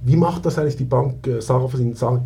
Wie 0.01 0.17
macht 0.17 0.47
das 0.47 0.59
eigentlich 0.59 0.77
die 0.77 0.85
Bank 0.85 1.27
äh, 1.27 1.41
Sarah 1.41 1.69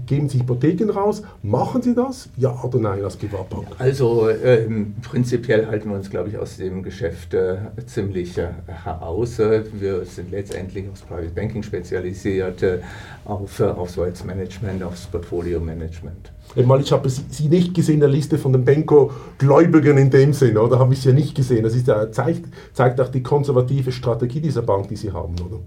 geben 0.04 0.28
Sie 0.28 0.40
Hypotheken 0.40 0.90
raus? 0.90 1.22
Machen 1.42 1.80
Sie 1.80 1.94
das? 1.94 2.28
Ja 2.36 2.54
oder 2.62 2.78
nein 2.78 3.02
als 3.02 3.16
Privatbank? 3.16 3.68
Also 3.78 4.28
ähm, 4.28 4.94
prinzipiell 5.00 5.66
halten 5.66 5.88
wir 5.88 5.96
uns, 5.96 6.10
glaube 6.10 6.28
ich, 6.28 6.36
aus 6.36 6.58
dem 6.58 6.82
Geschäft 6.82 7.32
äh, 7.32 7.56
ziemlich 7.86 8.36
äh, 8.36 8.48
heraus. 8.66 9.38
Wir 9.38 10.04
sind 10.04 10.30
letztendlich 10.30 10.86
aufs 10.90 11.00
Private 11.00 11.30
Banking 11.30 11.62
spezialisiert, 11.62 12.62
äh, 12.62 12.80
auf, 13.24 13.58
äh, 13.58 13.64
aufs 13.64 13.96
Wealth 13.96 14.22
Management, 14.26 14.82
aufs 14.82 15.06
Portfolio 15.06 15.58
Management. 15.58 16.30
Ich 16.54 16.92
habe 16.92 17.08
Sie 17.08 17.48
nicht 17.48 17.72
gesehen 17.72 17.94
in 17.94 18.00
der 18.00 18.08
Liste 18.10 18.36
von 18.36 18.52
den 18.52 18.66
Benko-Gläubigern 18.66 19.96
in 19.96 20.10
dem 20.10 20.34
Sinne, 20.34 20.60
oder? 20.60 20.78
Habe 20.78 20.92
ich 20.92 21.00
Sie 21.00 21.08
ja 21.08 21.14
nicht 21.14 21.34
gesehen. 21.34 21.62
Das 21.62 21.74
ist 21.74 21.86
ja, 21.86 22.12
zeigt, 22.12 22.44
zeigt 22.74 23.00
auch 23.00 23.08
die 23.08 23.22
konservative 23.22 23.92
Strategie 23.92 24.42
dieser 24.42 24.60
Bank, 24.60 24.88
die 24.88 24.96
Sie 24.96 25.10
haben, 25.10 25.34
oder? 25.40 25.60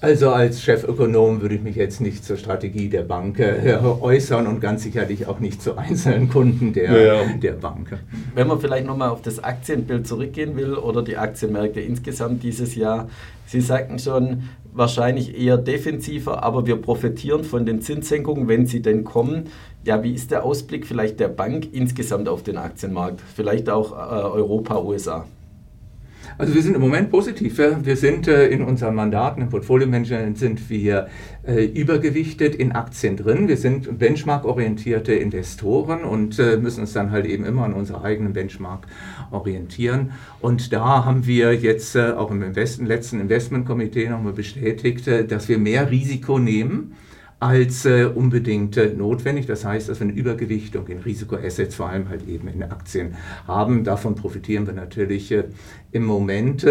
Also 0.00 0.30
als 0.30 0.62
Chefökonom 0.62 1.40
würde 1.40 1.56
ich 1.56 1.62
mich 1.62 1.74
jetzt 1.74 2.00
nicht 2.00 2.24
zur 2.24 2.36
Strategie 2.36 2.88
der 2.88 3.02
Bank 3.02 3.40
äh, 3.40 3.76
äußern 3.76 4.46
und 4.46 4.60
ganz 4.60 4.84
sicherlich 4.84 5.26
auch 5.26 5.40
nicht 5.40 5.60
zu 5.60 5.76
einzelnen 5.76 6.28
Kunden 6.28 6.72
der, 6.72 7.02
ja. 7.02 7.24
der 7.34 7.52
Bank. 7.52 7.98
Wenn 8.34 8.46
man 8.46 8.60
vielleicht 8.60 8.86
nochmal 8.86 9.10
auf 9.10 9.22
das 9.22 9.42
Aktienbild 9.42 10.06
zurückgehen 10.06 10.56
will 10.56 10.74
oder 10.74 11.02
die 11.02 11.16
Aktienmärkte 11.16 11.80
insgesamt 11.80 12.44
dieses 12.44 12.76
Jahr, 12.76 13.08
Sie 13.48 13.62
sagten 13.62 13.98
schon, 13.98 14.42
wahrscheinlich 14.74 15.40
eher 15.40 15.56
defensiver, 15.56 16.42
aber 16.42 16.66
wir 16.66 16.76
profitieren 16.76 17.44
von 17.44 17.64
den 17.64 17.80
Zinssenkungen, 17.80 18.46
wenn 18.46 18.66
sie 18.66 18.82
denn 18.82 19.04
kommen. 19.04 19.44
Ja, 19.84 20.02
wie 20.02 20.12
ist 20.12 20.30
der 20.30 20.44
Ausblick 20.44 20.86
vielleicht 20.86 21.18
der 21.18 21.28
Bank 21.28 21.68
insgesamt 21.72 22.28
auf 22.28 22.42
den 22.42 22.58
Aktienmarkt? 22.58 23.22
Vielleicht 23.34 23.70
auch 23.70 23.92
äh, 23.92 23.96
Europa, 23.96 24.82
USA? 24.82 25.24
Also 26.38 26.54
wir 26.54 26.62
sind 26.62 26.76
im 26.76 26.80
Moment 26.80 27.10
positiv. 27.10 27.58
Wir 27.58 27.96
sind 27.96 28.28
äh, 28.28 28.46
in 28.46 28.62
unseren 28.62 28.94
Mandaten, 28.94 29.42
im 29.42 29.48
Portfolio-Management 29.48 30.38
sind 30.38 30.70
wir 30.70 31.08
äh, 31.44 31.64
übergewichtet 31.64 32.54
in 32.54 32.70
Aktien 32.70 33.16
drin. 33.16 33.48
Wir 33.48 33.56
sind 33.56 33.98
benchmark-orientierte 33.98 35.14
Investoren 35.14 36.04
und 36.04 36.38
äh, 36.38 36.56
müssen 36.56 36.82
uns 36.82 36.92
dann 36.92 37.10
halt 37.10 37.26
eben 37.26 37.44
immer 37.44 37.64
an 37.64 37.74
unserer 37.74 38.04
eigenen 38.04 38.34
Benchmark 38.34 38.86
orientieren. 39.32 40.12
Und 40.40 40.72
da 40.72 41.04
haben 41.04 41.26
wir 41.26 41.54
jetzt 41.54 41.96
auch 41.96 42.30
im 42.30 42.42
Invest 42.42 42.80
letzten 42.82 43.20
Investmentkomitee 43.20 44.08
nochmal 44.08 44.32
bestätigt, 44.32 45.10
dass 45.28 45.48
wir 45.48 45.58
mehr 45.58 45.90
Risiko 45.90 46.38
nehmen 46.38 46.94
als 47.40 47.84
äh, 47.84 48.04
unbedingt 48.04 48.76
äh, 48.76 48.92
notwendig. 48.92 49.46
Das 49.46 49.64
heißt, 49.64 49.88
dass 49.88 50.00
wir 50.00 50.08
eine 50.08 50.16
Übergewichtung 50.16 50.86
in 50.88 50.98
Risikoassets, 50.98 51.74
vor 51.74 51.88
allem 51.88 52.08
halt 52.08 52.26
eben 52.28 52.48
in 52.48 52.62
Aktien 52.64 53.14
haben. 53.46 53.84
Davon 53.84 54.14
profitieren 54.16 54.66
wir 54.66 54.74
natürlich 54.74 55.30
äh, 55.30 55.44
im 55.92 56.04
Moment. 56.04 56.66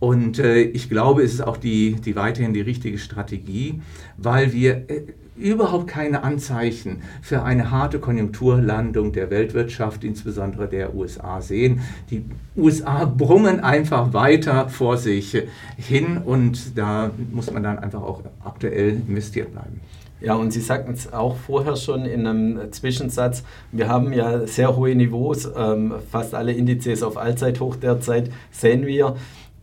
Und 0.00 0.38
äh, 0.38 0.60
ich 0.62 0.88
glaube, 0.88 1.22
es 1.22 1.34
ist 1.34 1.46
auch 1.46 1.56
die, 1.56 1.92
die 1.92 2.16
weiterhin 2.16 2.52
die 2.52 2.60
richtige 2.60 2.98
Strategie, 2.98 3.80
weil 4.16 4.52
wir 4.52 4.90
äh, 4.90 5.02
überhaupt 5.38 5.86
keine 5.88 6.22
Anzeichen 6.22 7.02
für 7.22 7.42
eine 7.42 7.70
harte 7.70 7.98
Konjunkturlandung 7.98 9.12
der 9.12 9.30
Weltwirtschaft, 9.30 10.04
insbesondere 10.04 10.68
der 10.68 10.94
USA, 10.94 11.40
sehen. 11.40 11.80
Die 12.10 12.24
USA 12.56 13.04
brummen 13.04 13.60
einfach 13.60 14.12
weiter 14.12 14.68
vor 14.68 14.96
sich 14.96 15.42
hin 15.76 16.18
und 16.18 16.76
da 16.76 17.10
muss 17.32 17.50
man 17.52 17.62
dann 17.62 17.78
einfach 17.78 18.02
auch 18.02 18.22
aktuell 18.44 19.00
investiert 19.08 19.52
bleiben. 19.52 19.80
Ja, 20.20 20.34
und 20.34 20.52
Sie 20.52 20.60
sagten 20.60 20.92
es 20.92 21.12
auch 21.12 21.36
vorher 21.36 21.76
schon 21.76 22.04
in 22.04 22.26
einem 22.26 22.72
Zwischensatz, 22.72 23.44
wir 23.70 23.88
haben 23.88 24.12
ja 24.12 24.46
sehr 24.48 24.74
hohe 24.74 24.94
Niveaus, 24.94 25.48
ähm, 25.56 25.94
fast 26.10 26.34
alle 26.34 26.52
Indizes 26.52 27.04
auf 27.04 27.16
Allzeithoch 27.16 27.76
derzeit 27.76 28.30
sehen 28.50 28.84
wir. 28.84 29.14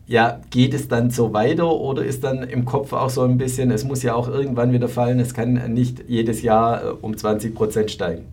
Ja, 0.08 0.40
geht 0.50 0.72
es 0.72 0.86
dann 0.86 1.10
so 1.10 1.32
weiter 1.32 1.68
oder 1.68 2.04
ist 2.04 2.22
dann 2.22 2.44
im 2.44 2.64
Kopf 2.64 2.92
auch 2.92 3.10
so 3.10 3.22
ein 3.22 3.38
bisschen, 3.38 3.72
es 3.72 3.82
muss 3.82 4.04
ja 4.04 4.14
auch 4.14 4.28
irgendwann 4.28 4.72
wieder 4.72 4.88
fallen, 4.88 5.18
es 5.18 5.34
kann 5.34 5.54
nicht 5.72 6.04
jedes 6.06 6.42
Jahr 6.42 6.84
äh, 6.84 6.88
um 6.90 7.16
20 7.16 7.54
Prozent 7.54 7.90
steigen? 7.90 8.24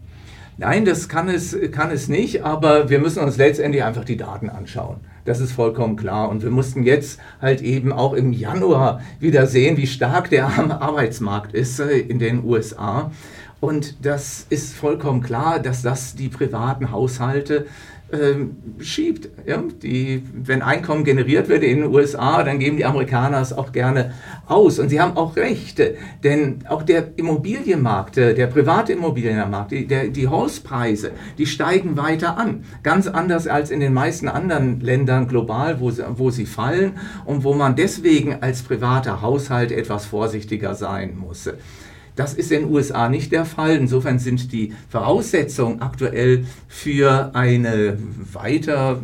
Nein, 0.58 0.86
das 0.86 1.10
kann 1.10 1.30
es, 1.30 1.58
kann 1.72 1.90
es 1.90 2.08
nicht, 2.10 2.44
aber 2.44 2.92
wir 2.92 3.00
müssen 3.00 3.24
uns 3.24 3.38
letztendlich 3.38 3.84
einfach 3.84 4.06
die 4.06 4.18
Daten 4.18 4.50
anschauen. 4.50 4.98
Das 5.26 5.40
ist 5.40 5.52
vollkommen 5.52 5.96
klar. 5.96 6.30
Und 6.30 6.44
wir 6.44 6.52
mussten 6.52 6.84
jetzt 6.84 7.20
halt 7.42 7.62
eben 7.62 7.92
auch 7.92 8.14
im 8.14 8.34
Januar 8.34 9.02
wieder 9.20 9.48
sehen, 9.48 9.78
wie 9.78 9.88
stark 9.88 10.30
der 10.30 10.46
Arbeitsmarkt 10.80 11.54
ist 11.54 11.80
äh, 11.80 11.98
in 11.98 12.20
den 12.20 12.44
USA. 12.46 13.10
Und 13.62 14.06
das 14.06 14.46
ist 14.50 14.76
vollkommen 14.76 15.24
klar, 15.24 15.60
dass 15.60 15.82
das 15.82 16.16
die 16.16 16.28
privaten 16.28 16.92
Haushalte 16.92 17.66
schiebt. 18.80 19.30
Ja? 19.46 19.64
Die, 19.82 20.24
wenn 20.34 20.62
Einkommen 20.62 21.04
generiert 21.04 21.50
wird 21.50 21.64
in 21.64 21.82
den 21.82 21.94
USA, 21.94 22.44
dann 22.44 22.60
geben 22.60 22.78
die 22.78 22.86
Amerikaner 22.86 23.42
es 23.42 23.54
auch 23.54 23.72
gerne 23.72 24.14
aus. 24.48 24.80
Und 24.80 24.90
sie 24.90 25.02
haben 25.02 25.18
auch 25.18 25.36
recht, 25.36 25.82
denn 26.24 26.60
auch 26.68 26.84
der 26.84 27.18
Immobilienmarkt, 27.18 28.18
äh, 28.18 28.34
der 28.34 28.48
private 28.48 28.94
Immobilienmarkt, 28.94 29.72
die, 29.72 29.88
der, 29.88 30.10
die 30.10 30.28
Hauspreise, 30.28 31.12
die 31.38 31.46
steigen 31.46 31.98
weiter 31.98 32.38
an. 32.38 32.66
Ganz 32.84 33.08
anders 33.08 33.48
als 33.48 33.72
in 33.72 33.80
den 33.80 33.94
meisten 33.94 34.28
anderen 34.28 34.80
Ländern 34.80 35.28
global, 35.28 35.80
wo 35.80 35.92
sie, 35.92 36.04
wo 36.16 36.30
sie 36.30 36.46
fallen 36.46 36.94
und 37.26 37.44
wo 37.44 37.54
man 37.54 37.76
deswegen 37.76 38.42
als 38.42 38.62
privater 38.62 39.22
Haushalt 39.22 39.72
etwas 39.72 40.06
vorsichtiger 40.06 40.76
sein 40.76 41.18
muss. 41.18 41.50
Das 42.16 42.34
ist 42.34 42.52
in 42.52 42.64
den 42.64 42.72
USA 42.72 43.10
nicht 43.10 43.32
der 43.32 43.46
Fall. 43.46 43.76
Insofern 43.76 44.20
sind 44.20 44.52
die 44.52 44.74
Voraussetzungen 44.90 45.82
aktuell 45.82 46.46
für 46.68 47.34
eine 47.34 47.98
weiter 48.32 49.00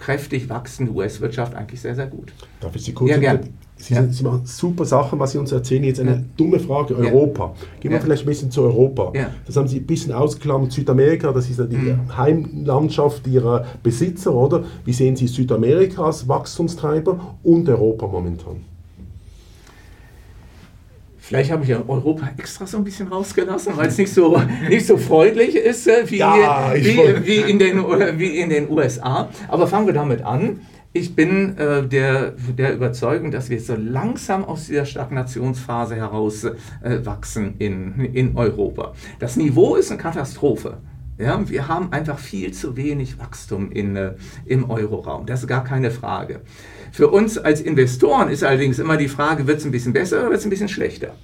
kräftig 0.00 0.48
wachsende 0.48 0.92
US-Wirtschaft 0.92 1.54
eigentlich 1.54 1.80
sehr, 1.80 1.94
sehr 1.94 2.06
gut. 2.06 2.32
Darf 2.60 2.74
ich 2.74 2.84
Sie 2.84 2.92
kurz 2.92 3.10
ja, 3.10 3.18
gern. 3.18 3.40
Sie, 3.76 3.94
ja. 3.94 4.06
Sie, 4.08 4.24
machen 4.24 4.42
super 4.44 4.84
Sachen, 4.84 5.18
was 5.18 5.32
Sie 5.32 5.38
uns 5.38 5.52
erzählen. 5.52 5.84
Jetzt 5.84 6.00
eine 6.00 6.10
ja. 6.10 6.22
dumme 6.36 6.58
Frage: 6.58 6.96
Europa. 6.96 7.54
Gehen 7.80 7.90
wir 7.90 7.98
ja. 7.98 8.02
vielleicht 8.02 8.24
ein 8.24 8.26
bisschen 8.26 8.50
zu 8.50 8.62
Europa. 8.62 9.12
Das 9.46 9.56
haben 9.56 9.68
Sie 9.68 9.78
ein 9.78 9.86
bisschen 9.86 10.12
ausgeklammert. 10.12 10.72
Südamerika, 10.72 11.32
das 11.32 11.48
ist 11.48 11.58
ja 11.58 11.66
die 11.66 11.76
mhm. 11.76 12.16
Heimlandschaft 12.16 13.26
Ihrer 13.26 13.66
Besitzer, 13.82 14.34
oder? 14.34 14.64
Wie 14.84 14.92
sehen 14.92 15.16
Sie 15.16 15.26
Südamerika 15.26 16.04
als 16.04 16.26
Wachstumstreiber 16.26 17.36
und 17.42 17.68
Europa 17.68 18.06
momentan? 18.06 18.69
Vielleicht 21.30 21.52
habe 21.52 21.62
ich 21.62 21.68
ja 21.68 21.80
Europa 21.86 22.28
extra 22.38 22.66
so 22.66 22.76
ein 22.76 22.82
bisschen 22.82 23.06
rausgelassen, 23.06 23.76
weil 23.76 23.86
es 23.86 23.96
nicht 23.96 24.12
so, 24.12 24.36
nicht 24.68 24.84
so 24.84 24.96
freundlich 24.96 25.54
ist 25.54 25.86
äh, 25.86 26.10
wie, 26.10 26.16
ja, 26.16 26.72
wie, 26.74 27.24
wie, 27.24 27.36
in 27.48 27.60
den, 27.60 27.78
wie 28.18 28.40
in 28.40 28.50
den 28.50 28.68
USA. 28.68 29.28
Aber 29.46 29.68
fangen 29.68 29.86
wir 29.86 29.94
damit 29.94 30.22
an. 30.22 30.62
Ich 30.92 31.14
bin 31.14 31.56
äh, 31.56 31.86
der, 31.86 32.32
der 32.32 32.74
Überzeugung, 32.74 33.30
dass 33.30 33.48
wir 33.48 33.60
so 33.60 33.76
langsam 33.76 34.44
aus 34.44 34.66
dieser 34.66 34.84
Stagnationsphase 34.84 35.94
heraus 35.94 36.42
äh, 36.42 36.50
wachsen 37.04 37.54
in, 37.60 38.06
in 38.12 38.36
Europa. 38.36 38.94
Das 39.20 39.36
Niveau 39.36 39.76
ist 39.76 39.92
eine 39.92 40.00
Katastrophe. 40.00 40.78
Ja, 41.20 41.46
wir 41.50 41.68
haben 41.68 41.92
einfach 41.92 42.18
viel 42.18 42.52
zu 42.54 42.78
wenig 42.78 43.18
Wachstum 43.18 43.70
in, 43.70 43.94
äh, 43.94 44.14
im 44.46 44.70
Euroraum. 44.70 45.26
Das 45.26 45.42
ist 45.42 45.48
gar 45.48 45.64
keine 45.64 45.90
Frage. 45.90 46.40
Für 46.92 47.08
uns 47.08 47.36
als 47.36 47.60
Investoren 47.60 48.30
ist 48.30 48.42
allerdings 48.42 48.78
immer 48.78 48.96
die 48.96 49.08
Frage, 49.08 49.46
wird 49.46 49.58
es 49.58 49.66
ein 49.66 49.70
bisschen 49.70 49.92
besser 49.92 50.20
oder 50.20 50.30
wird 50.30 50.40
es 50.40 50.46
ein 50.46 50.50
bisschen 50.50 50.70
schlechter? 50.70 51.14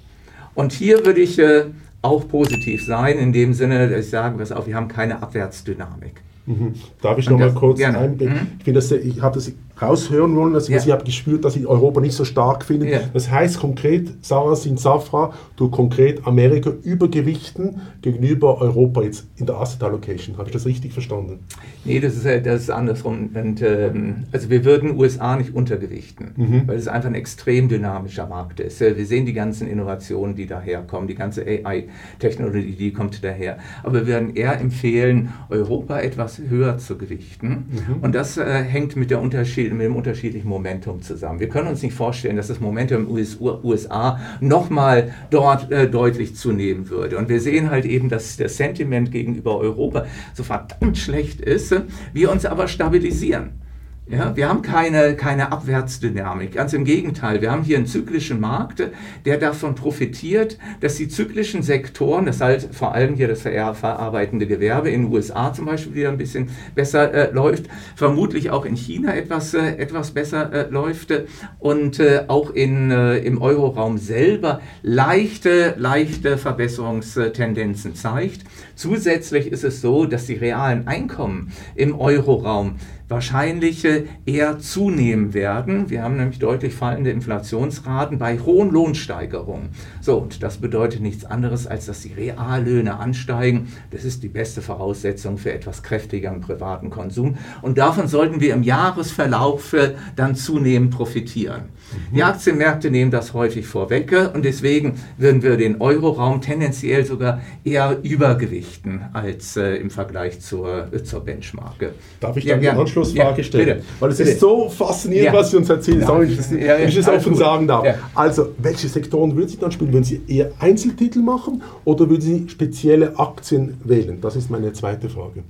Und 0.53 0.71
hier 0.71 1.03
würde 1.03 1.19
ich 1.19 1.39
äh, 1.39 1.65
auch 2.03 2.27
positiv 2.27 2.85
sein, 2.85 3.17
in 3.17 3.33
dem 3.33 3.55
Sinne, 3.55 3.89
dass 3.89 4.05
ich 4.05 4.11
sage, 4.11 4.37
pass 4.37 4.51
auf, 4.51 4.67
wir 4.67 4.75
haben 4.75 4.87
keine 4.87 5.23
Abwärtsdynamik. 5.23 6.21
Mhm. 6.47 6.73
Darf 7.01 7.17
ich 7.17 7.29
noch 7.29 7.37
mal 7.37 7.53
kurz 7.53 7.81
einblicken? 7.81 8.35
Mhm. 8.35 8.47
Ich, 8.65 8.73
das, 8.73 8.91
ich 8.91 9.21
habe 9.21 9.35
das 9.35 9.51
raushören 9.81 10.35
wollen, 10.35 10.55
also 10.55 10.71
ja. 10.71 10.79
ich 10.79 10.91
habe 10.91 11.03
gespürt, 11.03 11.45
dass 11.45 11.55
ich 11.55 11.67
Europa 11.67 11.99
nicht 11.99 12.13
so 12.13 12.25
stark 12.25 12.65
finde. 12.65 12.89
Ja. 12.89 13.01
Das 13.13 13.29
heißt 13.29 13.59
konkret, 13.59 14.09
Sarah 14.21 14.55
sind 14.55 14.79
Safra, 14.79 15.33
du 15.55 15.69
konkret 15.69 16.25
Amerika 16.25 16.71
übergewichten 16.83 17.81
gegenüber 18.01 18.59
Europa 18.59 19.03
jetzt 19.03 19.27
in 19.35 19.45
der 19.45 19.57
Asset 19.57 19.83
Allocation. 19.83 20.37
Habe 20.37 20.47
ich 20.47 20.53
das 20.53 20.65
richtig 20.65 20.93
verstanden? 20.93 21.39
Nee, 21.85 21.99
das 21.99 22.15
ist, 22.15 22.25
das 22.25 22.61
ist 22.61 22.69
andersrum. 22.69 23.29
Und, 23.33 23.61
ähm, 23.61 24.23
also 24.31 24.49
wir 24.49 24.65
würden 24.65 24.97
USA 24.97 25.35
nicht 25.35 25.53
untergewichten, 25.53 26.31
mhm. 26.35 26.67
weil 26.67 26.77
es 26.77 26.87
einfach 26.87 27.09
ein 27.09 27.15
extrem 27.15 27.69
dynamischer 27.69 28.25
Markt 28.25 28.59
ist. 28.59 28.79
Wir 28.79 29.05
sehen 29.05 29.25
die 29.25 29.33
ganzen 29.33 29.67
Innovationen, 29.67 30.35
die 30.35 30.47
daherkommen, 30.47 31.07
die 31.07 31.15
ganze 31.15 31.45
AI-Technologie, 31.45 32.71
die 32.71 32.93
kommt 32.93 33.23
daher. 33.23 33.57
Aber 33.83 33.93
wir 33.93 34.07
würden 34.07 34.35
eher 34.35 34.59
empfehlen, 34.59 35.33
Europa 35.49 35.99
etwas 35.99 36.36
höher 36.39 36.77
zu 36.77 36.97
gewichten. 36.97 37.47
Mhm. 37.47 37.95
Und 38.01 38.15
das 38.15 38.37
äh, 38.37 38.63
hängt 38.63 38.95
mit 38.95 39.11
der 39.11 39.21
Unterschied 39.21 39.71
mit 39.73 39.85
dem 39.85 39.95
unterschiedlichen 39.95 40.47
Momentum 40.47 41.01
zusammen. 41.01 41.39
Wir 41.39 41.49
können 41.49 41.67
uns 41.67 41.81
nicht 41.81 41.93
vorstellen, 41.93 42.35
dass 42.35 42.47
das 42.47 42.59
Momentum 42.59 43.07
in 43.07 43.15
den 43.15 43.37
USA 43.63 44.19
nochmal 44.39 45.13
dort 45.29 45.71
äh, 45.71 45.89
deutlich 45.89 46.35
zunehmen 46.35 46.89
würde. 46.89 47.17
Und 47.17 47.29
wir 47.29 47.41
sehen 47.41 47.69
halt 47.69 47.85
eben, 47.85 48.09
dass 48.09 48.37
das 48.37 48.57
Sentiment 48.57 49.11
gegenüber 49.11 49.57
Europa 49.57 50.05
so 50.33 50.43
verdammt 50.43 50.97
schlecht 50.97 51.41
ist, 51.41 51.75
wir 52.13 52.31
uns 52.31 52.45
aber 52.45 52.67
stabilisieren. 52.67 53.66
Ja, 54.09 54.37
wir 54.37 54.47
haben 54.47 54.61
keine, 54.61 55.17
keine 55.17 55.51
Abwärtsdynamik. 55.51 56.53
Ganz 56.53 56.71
im 56.71 56.85
Gegenteil, 56.85 57.41
wir 57.41 57.51
haben 57.51 57.63
hier 57.63 57.75
einen 57.75 57.87
zyklischen 57.87 58.39
Markt, 58.39 58.81
der 59.25 59.37
davon 59.37 59.75
profitiert, 59.75 60.57
dass 60.79 60.95
die 60.95 61.09
zyklischen 61.09 61.61
Sektoren, 61.61 62.25
das 62.25 62.39
heißt 62.39 62.73
vor 62.73 62.93
allem 62.93 63.15
hier 63.15 63.27
das 63.27 63.41
verarbeitende 63.41 64.47
Gewerbe 64.47 64.91
in 64.91 65.03
den 65.03 65.13
USA 65.13 65.51
zum 65.51 65.65
Beispiel 65.65 65.93
wieder 65.93 66.07
ein 66.07 66.17
bisschen 66.17 66.49
besser 66.73 67.13
äh, 67.13 67.31
läuft, 67.33 67.65
vermutlich 67.97 68.49
auch 68.49 68.63
in 68.63 68.77
China 68.77 69.13
etwas, 69.13 69.53
äh, 69.53 69.75
etwas 69.75 70.11
besser 70.11 70.53
äh, 70.53 70.69
läuft 70.69 71.13
und 71.59 71.99
äh, 71.99 72.23
auch 72.29 72.51
in, 72.51 72.91
äh, 72.91 73.17
im 73.17 73.41
Euroraum 73.41 73.97
selber 73.97 74.61
leichte, 74.83 75.75
leichte 75.77 76.37
Verbesserungstendenzen 76.37 77.93
zeigt. 77.93 78.45
Zusätzlich 78.73 79.51
ist 79.51 79.65
es 79.65 79.81
so, 79.81 80.05
dass 80.05 80.27
die 80.27 80.35
realen 80.35 80.87
Einkommen 80.87 81.51
im 81.75 81.99
Euroraum 81.99 82.77
wahrscheinlich 83.09 83.85
eher 84.25 84.59
zunehmen 84.59 85.33
werden. 85.33 85.89
Wir 85.89 86.03
haben 86.03 86.17
nämlich 86.17 86.39
deutlich 86.39 86.73
fallende 86.73 87.11
Inflationsraten 87.11 88.17
bei 88.17 88.39
hohen 88.39 88.71
Lohnsteigerungen. 88.71 89.69
So, 90.01 90.17
und 90.17 90.43
das 90.43 90.57
bedeutet 90.57 91.01
nichts 91.01 91.23
anderes, 91.23 91.67
als 91.67 91.85
dass 91.85 92.01
die 92.01 92.13
Reallöhne 92.13 92.99
ansteigen. 92.99 93.69
Das 93.91 94.03
ist 94.03 94.23
die 94.23 94.27
beste 94.27 94.61
Voraussetzung 94.61 95.37
für 95.37 95.53
etwas 95.53 95.83
kräftigeren 95.83 96.41
privaten 96.41 96.89
Konsum. 96.89 97.37
Und 97.61 97.77
davon 97.77 98.07
sollten 98.07 98.41
wir 98.41 98.53
im 98.53 98.63
Jahresverlauf 98.63 99.75
dann 100.15 100.35
zunehmend 100.35 100.91
profitieren. 100.91 101.63
Mhm. 102.11 102.15
Die 102.15 102.23
Aktienmärkte 102.23 102.91
nehmen 102.91 103.11
das 103.11 103.33
häufig 103.33 103.65
vorweg 103.65 104.13
und 104.33 104.43
deswegen 104.43 104.95
würden 105.17 105.41
wir 105.41 105.57
den 105.57 105.81
Euroraum 105.81 106.41
tendenziell 106.41 107.05
sogar 107.05 107.41
eher 107.63 107.97
übergewichten 108.03 109.05
als 109.13 109.57
äh, 109.57 109.75
im 109.75 109.89
Vergleich 109.89 110.39
zur, 110.39 110.93
äh, 110.93 111.03
zur 111.03 111.21
Benchmark. 111.21 111.75
Darf 112.19 112.37
ich 112.37 112.45
dann 112.45 112.61
ja, 112.61 112.73
ja, 113.03 113.43
stellen? 113.43 113.65
Bitte, 113.65 113.83
Weil 113.99 114.11
es 114.11 114.17
bitte. 114.17 114.29
ist 114.31 114.39
so 114.39 114.69
faszinierend, 114.69 115.37
was 115.37 115.51
Sie 115.51 115.57
uns 115.57 115.69
erzählen. 115.69 116.01
Ja. 116.01 116.07
Sorry, 116.07 116.37
wenn 116.49 116.87
ich 116.87 116.97
es 116.97 117.07
offen 117.07 117.33
gut. 117.33 117.39
sagen 117.39 117.67
darf. 117.67 117.87
Also, 118.15 118.49
welche 118.57 118.87
Sektoren 118.87 119.35
würden 119.35 119.49
Sie 119.49 119.57
dann 119.57 119.71
spielen? 119.71 119.93
Würden 119.93 120.03
Sie 120.03 120.21
eher 120.27 120.51
Einzeltitel 120.59 121.19
machen 121.19 121.61
oder 121.85 122.09
würden 122.09 122.21
Sie 122.21 122.49
spezielle 122.49 123.17
Aktien 123.17 123.79
wählen? 123.83 124.19
Das 124.21 124.35
ist 124.35 124.49
meine 124.49 124.73
zweite 124.73 125.09
Frage. 125.09 125.43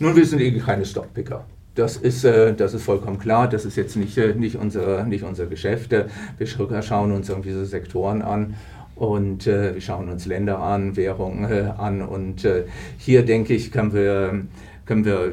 Nun, 0.00 0.14
wir 0.14 0.24
sind 0.24 0.40
eben 0.40 0.60
keine 0.60 0.84
Stockpicker. 0.84 1.44
Das 1.78 1.96
ist, 1.96 2.24
äh, 2.24 2.54
das 2.54 2.74
ist 2.74 2.82
vollkommen 2.82 3.20
klar. 3.20 3.48
Das 3.48 3.64
ist 3.64 3.76
jetzt 3.76 3.96
nicht, 3.96 4.18
äh, 4.18 4.34
nicht, 4.34 4.56
unsere, 4.56 5.06
nicht 5.06 5.22
unser 5.22 5.46
Geschäft. 5.46 5.92
Wir 5.92 6.46
schauen 6.82 7.12
uns 7.12 7.28
irgendwie 7.28 7.52
so 7.52 7.64
Sektoren 7.64 8.20
an 8.20 8.54
und 8.96 9.46
äh, 9.46 9.74
wir 9.74 9.80
schauen 9.80 10.08
uns 10.08 10.26
Länder 10.26 10.58
an, 10.58 10.96
Währungen 10.96 11.48
äh, 11.50 11.70
an. 11.78 12.02
Und 12.02 12.46
hier 12.98 13.24
denke 13.24 13.54
ich, 13.54 13.70
können 13.70 13.92
wir, 13.92 14.42
können 14.88 15.04
wir 15.04 15.32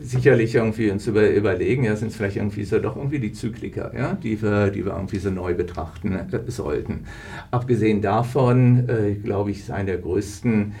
sicherlich 0.00 0.56
irgendwie 0.56 0.90
uns 0.90 1.06
über, 1.06 1.30
überlegen, 1.30 1.84
ja, 1.84 1.94
sind 1.94 2.08
es 2.08 2.16
vielleicht 2.16 2.36
irgendwie 2.36 2.64
so 2.64 2.80
doch 2.80 2.96
irgendwie 2.96 3.20
die 3.20 3.32
Zykliker, 3.32 3.92
ja, 3.96 4.14
die 4.14 4.42
wir, 4.42 4.70
die 4.70 4.84
wir 4.84 4.92
irgendwie 4.94 5.18
so 5.18 5.30
neu 5.30 5.54
betrachten 5.54 6.12
äh, 6.14 6.50
sollten. 6.50 7.04
Abgesehen 7.50 8.00
davon, 8.00 8.88
glaube 9.22 9.50
ich, 9.50 9.60
ist 9.60 9.70
einer 9.70 9.84
der 9.84 9.98
größten 9.98 10.72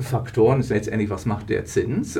Faktoren 0.00 0.60
ist 0.60 0.70
letztendlich, 0.70 1.10
was 1.10 1.26
macht 1.26 1.50
der 1.50 1.66
Zins? 1.66 2.18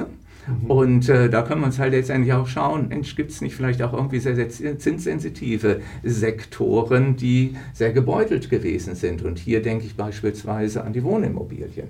Mhm. 0.49 0.71
Und 0.71 1.09
äh, 1.09 1.29
da 1.29 1.43
können 1.43 1.63
wir 1.63 1.67
uns 1.67 1.79
halt 1.79 1.93
letztendlich 1.93 2.33
auch 2.33 2.47
schauen, 2.47 2.91
gibt 3.17 3.31
es 3.31 3.41
nicht 3.41 3.55
vielleicht 3.55 3.83
auch 3.83 3.93
irgendwie 3.93 4.21
sehr, 4.21 4.37
sehr 4.37 4.79
zinssensitive 4.79 5.81
Sektoren, 6.03 7.17
die 7.17 7.57
sehr 7.73 7.93
gebeutelt 7.93 8.51
gewesen 8.51 8.95
sind? 8.95 9.23
Und 9.23 9.39
hier 9.39 9.63
denke 9.63 9.87
ich 9.87 9.97
beispielsweise 9.97 10.85
an 10.85 10.93
die 10.93 11.03
Wohnimmobilien. 11.03 11.89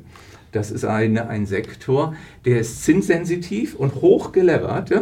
Das 0.52 0.70
ist 0.70 0.84
ein, 0.84 1.18
ein 1.18 1.44
Sektor, 1.44 2.14
der 2.46 2.60
ist 2.60 2.82
zinssensitiv 2.82 3.74
und 3.74 3.96
hochgelevert 3.96 4.92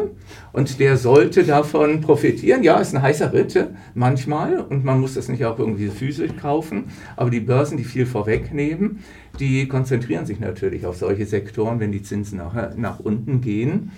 und 0.53 0.81
der 0.81 0.97
sollte 0.97 1.45
davon 1.45 2.01
profitieren. 2.01 2.65
Ja, 2.65 2.81
ist 2.81 2.95
ein 2.95 3.03
heißer 3.03 3.33
Ritt 3.33 3.69
manchmal 3.95 4.59
und 4.59 4.85
man 4.85 5.01
muss 5.01 5.15
das 5.15 5.29
nicht 5.29 5.45
auch 5.45 5.59
irgendwie 5.59 5.89
physisch 5.89 6.33
kaufen, 6.41 6.87
aber 7.17 7.31
die 7.31 7.41
Börsen, 7.41 7.77
die 7.77 7.85
viel 7.85 8.07
vorwegnehmen, 8.07 9.05
die 9.39 9.69
konzentrieren 9.69 10.27
sich 10.27 10.41
natürlich 10.41 10.85
auf 10.85 10.97
solche 10.97 11.27
Sektoren, 11.27 11.79
wenn 11.79 11.93
die 11.93 12.03
Zinsen 12.03 12.39
nach, 12.39 12.77
nach 12.77 13.01
unten 13.01 13.41
gehen 13.41 13.93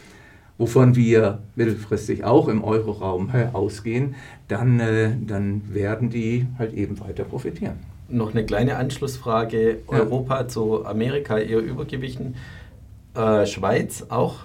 wovon 0.61 0.97
wir 0.97 1.39
mittelfristig 1.55 2.25
auch 2.25 2.49
im 2.49 2.65
Euroraum 2.65 3.31
ausgehen, 3.53 4.17
dann, 4.49 4.81
äh, 4.81 5.13
dann 5.25 5.63
werden 5.73 6.11
die 6.11 6.49
halt 6.59 6.75
eben 6.75 6.99
weiter 6.99 7.23
profitieren 7.23 7.77
noch 8.09 8.33
eine 8.33 8.45
kleine 8.45 8.77
Anschlussfrage. 8.77 9.79
Ja. 9.91 9.99
Europa 9.99 10.49
zu 10.49 10.85
Amerika 10.85 11.39
eher 11.39 11.59
übergewichen. 11.59 12.37
Äh, 13.15 13.47
Schweiz 13.47 14.07
auch? 14.09 14.37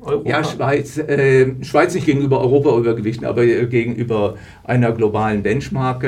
Europa? 0.00 0.28
Ja, 0.28 0.44
Schweiz, 0.44 0.98
äh, 0.98 1.54
Schweiz 1.62 1.94
nicht 1.94 2.06
gegenüber 2.06 2.40
Europa 2.40 2.76
übergewichten, 2.76 3.26
aber 3.26 3.46
gegenüber 3.46 4.36
einer 4.64 4.92
globalen 4.92 5.42
Benchmark 5.42 6.04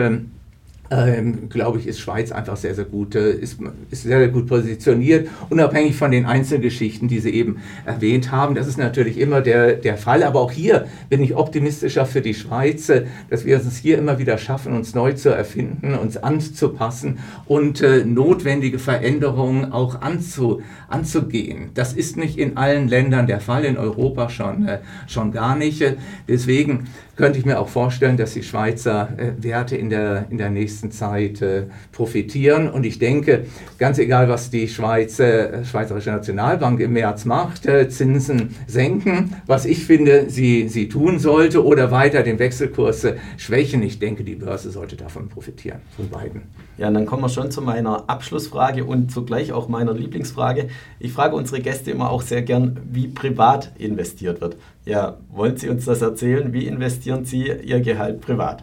ähm, 0.90 1.48
glaube 1.48 1.78
ich, 1.78 1.86
ist 1.86 2.00
Schweiz 2.00 2.32
einfach 2.32 2.56
sehr, 2.56 2.74
sehr 2.74 2.84
gut, 2.84 3.14
äh, 3.14 3.32
ist, 3.32 3.58
ist 3.90 4.02
sehr, 4.02 4.18
sehr 4.18 4.28
gut 4.28 4.46
positioniert, 4.46 5.28
unabhängig 5.50 5.96
von 5.96 6.10
den 6.10 6.26
Einzelgeschichten, 6.26 7.08
die 7.08 7.20
Sie 7.20 7.30
eben 7.30 7.58
erwähnt 7.84 8.30
haben. 8.30 8.54
Das 8.54 8.66
ist 8.66 8.78
natürlich 8.78 9.18
immer 9.18 9.40
der, 9.40 9.74
der 9.74 9.96
Fall, 9.96 10.22
aber 10.22 10.40
auch 10.40 10.52
hier 10.52 10.86
bin 11.08 11.22
ich 11.22 11.34
optimistischer 11.34 12.06
für 12.06 12.20
die 12.20 12.34
Schweiz, 12.34 12.88
äh, 12.88 13.06
dass 13.30 13.44
wir 13.44 13.56
es 13.56 13.76
hier 13.76 13.98
immer 13.98 14.18
wieder 14.18 14.38
schaffen, 14.38 14.72
uns 14.72 14.94
neu 14.94 15.12
zu 15.12 15.30
erfinden, 15.30 15.94
uns 15.94 16.16
anzupassen 16.16 17.18
und 17.46 17.80
äh, 17.80 18.04
notwendige 18.04 18.78
Veränderungen 18.78 19.72
auch 19.72 20.00
anzu, 20.00 20.62
anzugehen. 20.88 21.70
Das 21.74 21.92
ist 21.92 22.16
nicht 22.16 22.38
in 22.38 22.56
allen 22.56 22.88
Ländern 22.88 23.26
der 23.26 23.40
Fall, 23.40 23.64
in 23.64 23.76
Europa 23.76 24.28
schon, 24.30 24.66
äh, 24.66 24.78
schon 25.06 25.32
gar 25.32 25.56
nicht. 25.56 25.82
Deswegen 26.28 26.86
könnte 27.16 27.38
ich 27.38 27.46
mir 27.46 27.58
auch 27.58 27.68
vorstellen, 27.68 28.16
dass 28.16 28.34
die 28.34 28.42
Schweizer 28.42 29.08
äh, 29.16 29.32
Werte 29.42 29.76
in 29.76 29.90
der, 29.90 30.26
in 30.30 30.38
der 30.38 30.50
nächsten 30.50 30.90
Zeit 30.90 31.42
äh, 31.42 31.64
profitieren. 31.90 32.70
Und 32.70 32.84
ich 32.84 32.98
denke, 32.98 33.46
ganz 33.78 33.98
egal, 33.98 34.28
was 34.28 34.50
die 34.50 34.68
Schweiz, 34.68 35.18
äh, 35.18 35.64
Schweizerische 35.64 36.10
Nationalbank 36.10 36.80
im 36.80 36.92
März 36.92 37.24
macht, 37.24 37.66
äh, 37.66 37.88
Zinsen 37.88 38.54
senken, 38.66 39.34
was 39.46 39.64
ich 39.64 39.84
finde, 39.84 40.26
sie, 40.28 40.68
sie 40.68 40.88
tun 40.88 41.18
sollte, 41.18 41.64
oder 41.64 41.90
weiter 41.90 42.22
den 42.22 42.38
Wechselkurs 42.38 43.04
äh, 43.04 43.16
schwächen. 43.38 43.82
Ich 43.82 43.98
denke, 43.98 44.22
die 44.22 44.34
Börse 44.34 44.70
sollte 44.70 44.96
davon 44.96 45.28
profitieren, 45.28 45.80
von 45.96 46.10
beiden. 46.10 46.42
Ja, 46.76 46.90
dann 46.90 47.06
kommen 47.06 47.22
wir 47.22 47.30
schon 47.30 47.50
zu 47.50 47.62
meiner 47.62 48.10
Abschlussfrage 48.10 48.84
und 48.84 49.10
zugleich 49.10 49.52
auch 49.52 49.68
meiner 49.68 49.94
Lieblingsfrage. 49.94 50.68
Ich 50.98 51.12
frage 51.12 51.34
unsere 51.34 51.62
Gäste 51.62 51.90
immer 51.90 52.10
auch 52.10 52.20
sehr 52.20 52.42
gern, 52.42 52.78
wie 52.92 53.08
privat 53.08 53.72
investiert 53.78 54.42
wird. 54.42 54.56
Ja, 54.86 55.18
wollen 55.30 55.56
Sie 55.56 55.68
uns 55.68 55.84
das 55.84 56.00
erzählen? 56.00 56.52
Wie 56.52 56.66
investieren 56.66 57.24
Sie 57.24 57.48
Ihr 57.48 57.80
Gehalt 57.80 58.20
privat? 58.20 58.62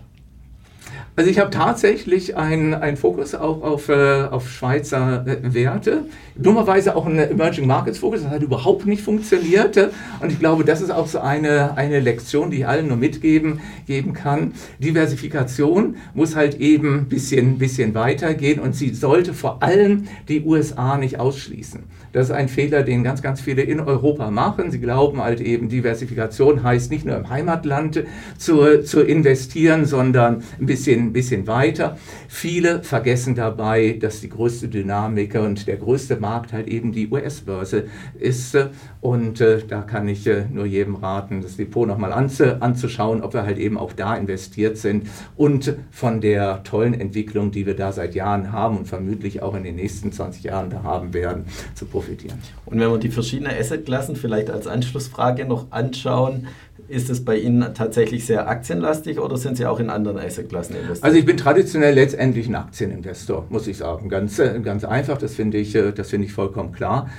Also 1.15 1.29
ich 1.29 1.37
habe 1.37 1.51
tatsächlich 1.51 2.35
einen, 2.37 2.97
Fokus 2.97 3.35
auch 3.35 3.61
auf, 3.61 3.87
äh, 3.87 4.23
auf 4.23 4.49
Schweizer 4.49 5.23
äh, 5.27 5.53
Werte. 5.53 6.05
Dummerweise 6.35 6.95
auch 6.95 7.05
einen 7.05 7.19
Emerging 7.19 7.67
Markets 7.67 7.99
Fokus, 7.99 8.23
das 8.23 8.31
hat 8.31 8.41
überhaupt 8.41 8.87
nicht 8.87 9.03
funktioniert. 9.03 9.77
Und 10.21 10.31
ich 10.31 10.39
glaube, 10.39 10.63
das 10.63 10.81
ist 10.81 10.89
auch 10.89 11.05
so 11.05 11.19
eine, 11.19 11.77
eine 11.77 11.99
Lektion, 11.99 12.49
die 12.49 12.57
ich 12.57 12.67
allen 12.67 12.87
nur 12.87 12.97
mitgeben 12.97 13.59
geben 13.85 14.13
kann. 14.13 14.53
Diversifikation 14.79 15.97
muss 16.15 16.35
halt 16.35 16.59
eben 16.59 17.01
ein 17.01 17.09
bisschen, 17.09 17.59
bisschen 17.59 17.93
weitergehen 17.93 18.59
und 18.59 18.75
sie 18.75 18.91
sollte 18.95 19.35
vor 19.35 19.61
allem 19.61 20.07
die 20.27 20.43
USA 20.43 20.97
nicht 20.97 21.19
ausschließen. 21.19 21.83
Das 22.13 22.29
ist 22.29 22.31
ein 22.31 22.47
Fehler, 22.47 22.83
den 22.83 23.03
ganz, 23.03 23.21
ganz 23.23 23.41
viele 23.41 23.63
in 23.63 23.79
Europa 23.79 24.29
machen. 24.29 24.69
Sie 24.69 24.79
glauben 24.79 25.21
halt 25.21 25.41
eben, 25.41 25.67
Diversifikation 25.67 26.63
heißt 26.63 26.91
nicht 26.91 27.05
nur 27.05 27.17
im 27.17 27.29
Heimatland 27.29 28.03
zu, 28.37 28.83
zu 28.83 29.01
investieren, 29.01 29.85
sondern 29.85 30.43
ein 30.59 30.65
bisschen, 30.67 31.02
ein 31.07 31.13
bisschen 31.13 31.47
weiter. 31.47 31.97
Viele 32.27 32.83
vergessen 32.83 33.35
dabei, 33.35 33.97
dass 33.99 34.21
die 34.21 34.29
größte 34.29 34.67
Dynamik 34.67 35.35
und 35.35 35.67
der 35.67 35.77
größte 35.77 36.17
Markt 36.17 36.53
halt 36.53 36.67
eben 36.67 36.91
die 36.91 37.09
US-Börse 37.09 37.85
ist. 38.19 38.57
Und 39.01 39.41
äh, 39.41 39.59
da 39.67 39.81
kann 39.81 40.07
ich 40.07 40.25
äh, 40.27 40.45
nur 40.51 40.65
jedem 40.65 40.95
raten, 40.95 41.41
das 41.41 41.57
Depot 41.57 41.87
nochmal 41.87 42.13
anzu 42.13 42.61
anzuschauen, 42.61 43.21
ob 43.21 43.33
wir 43.33 43.43
halt 43.43 43.57
eben 43.57 43.77
auch 43.77 43.93
da 43.93 44.15
investiert 44.15 44.77
sind 44.77 45.07
und 45.35 45.75
von 45.91 46.21
der 46.21 46.63
tollen 46.63 46.93
Entwicklung, 46.93 47.51
die 47.51 47.65
wir 47.65 47.75
da 47.75 47.91
seit 47.91 48.15
Jahren 48.15 48.51
haben 48.51 48.77
und 48.77 48.87
vermutlich 48.87 49.41
auch 49.41 49.55
in 49.55 49.63
den 49.63 49.75
nächsten 49.75 50.11
20 50.11 50.43
Jahren 50.43 50.69
da 50.69 50.83
haben 50.83 51.13
werden, 51.13 51.45
zu 51.75 51.85
profitieren. 51.85 52.39
Und 52.65 52.79
wenn 52.79 52.89
wir 52.89 52.97
die 52.97 53.09
verschiedenen 53.09 53.51
Assetklassen 53.57 54.15
vielleicht 54.15 54.49
als 54.49 54.67
Anschlussfrage 54.67 55.45
noch 55.45 55.71
anschauen, 55.71 56.47
ist 56.87 57.09
es 57.09 57.23
bei 57.23 57.37
Ihnen 57.37 57.73
tatsächlich 57.73 58.25
sehr 58.25 58.47
aktienlastig 58.47 59.19
oder 59.19 59.37
sind 59.37 59.57
Sie 59.57 59.65
auch 59.65 59.79
in 59.79 59.89
anderen 59.89 60.17
Assetklassen 60.17 60.75
investiert? 60.75 60.92
Also 61.01 61.17
ich 61.17 61.25
bin 61.25 61.37
traditionell 61.37 61.95
letztendlich 61.95 62.47
ein 62.47 62.55
Aktieninvestor, 62.55 63.45
muss 63.49 63.67
ich 63.67 63.77
sagen. 63.77 64.09
Ganz, 64.09 64.39
äh, 64.39 64.59
ganz 64.61 64.83
einfach, 64.83 65.17
das 65.17 65.35
finde 65.35 65.57
ich, 65.57 65.75
äh, 65.75 65.91
das 65.91 66.11
ich 66.13 66.33
vollkommen 66.33 66.71
klar. 66.71 67.09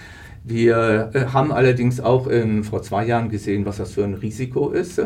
Wir 0.44 1.10
äh, 1.14 1.26
haben 1.32 1.52
allerdings 1.52 2.00
auch 2.00 2.30
ähm, 2.30 2.64
vor 2.64 2.82
zwei 2.82 3.06
Jahren 3.06 3.30
gesehen, 3.30 3.64
was 3.64 3.78
das 3.78 3.92
für 3.92 4.04
ein 4.04 4.14
Risiko 4.14 4.70
ist. 4.70 5.00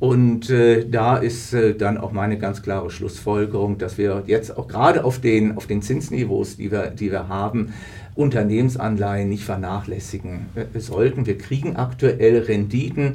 Und 0.00 0.50
äh, 0.50 0.88
da 0.88 1.16
ist 1.16 1.54
äh, 1.54 1.74
dann 1.74 1.96
auch 1.96 2.10
meine 2.10 2.36
ganz 2.36 2.62
klare 2.62 2.90
Schlussfolgerung, 2.90 3.78
dass 3.78 3.96
wir 3.96 4.24
jetzt 4.26 4.56
auch 4.56 4.66
gerade 4.66 5.04
auf 5.04 5.20
den, 5.20 5.56
auf 5.56 5.68
den 5.68 5.80
Zinsniveaus, 5.80 6.56
die 6.56 6.72
wir, 6.72 6.90
die 6.90 7.12
wir 7.12 7.28
haben, 7.28 7.72
Unternehmensanleihen 8.16 9.28
nicht 9.28 9.44
vernachlässigen 9.44 10.46
äh, 10.56 10.80
sollten. 10.80 11.26
Wir 11.26 11.38
kriegen 11.38 11.76
aktuell 11.76 12.38
Renditen, 12.40 13.14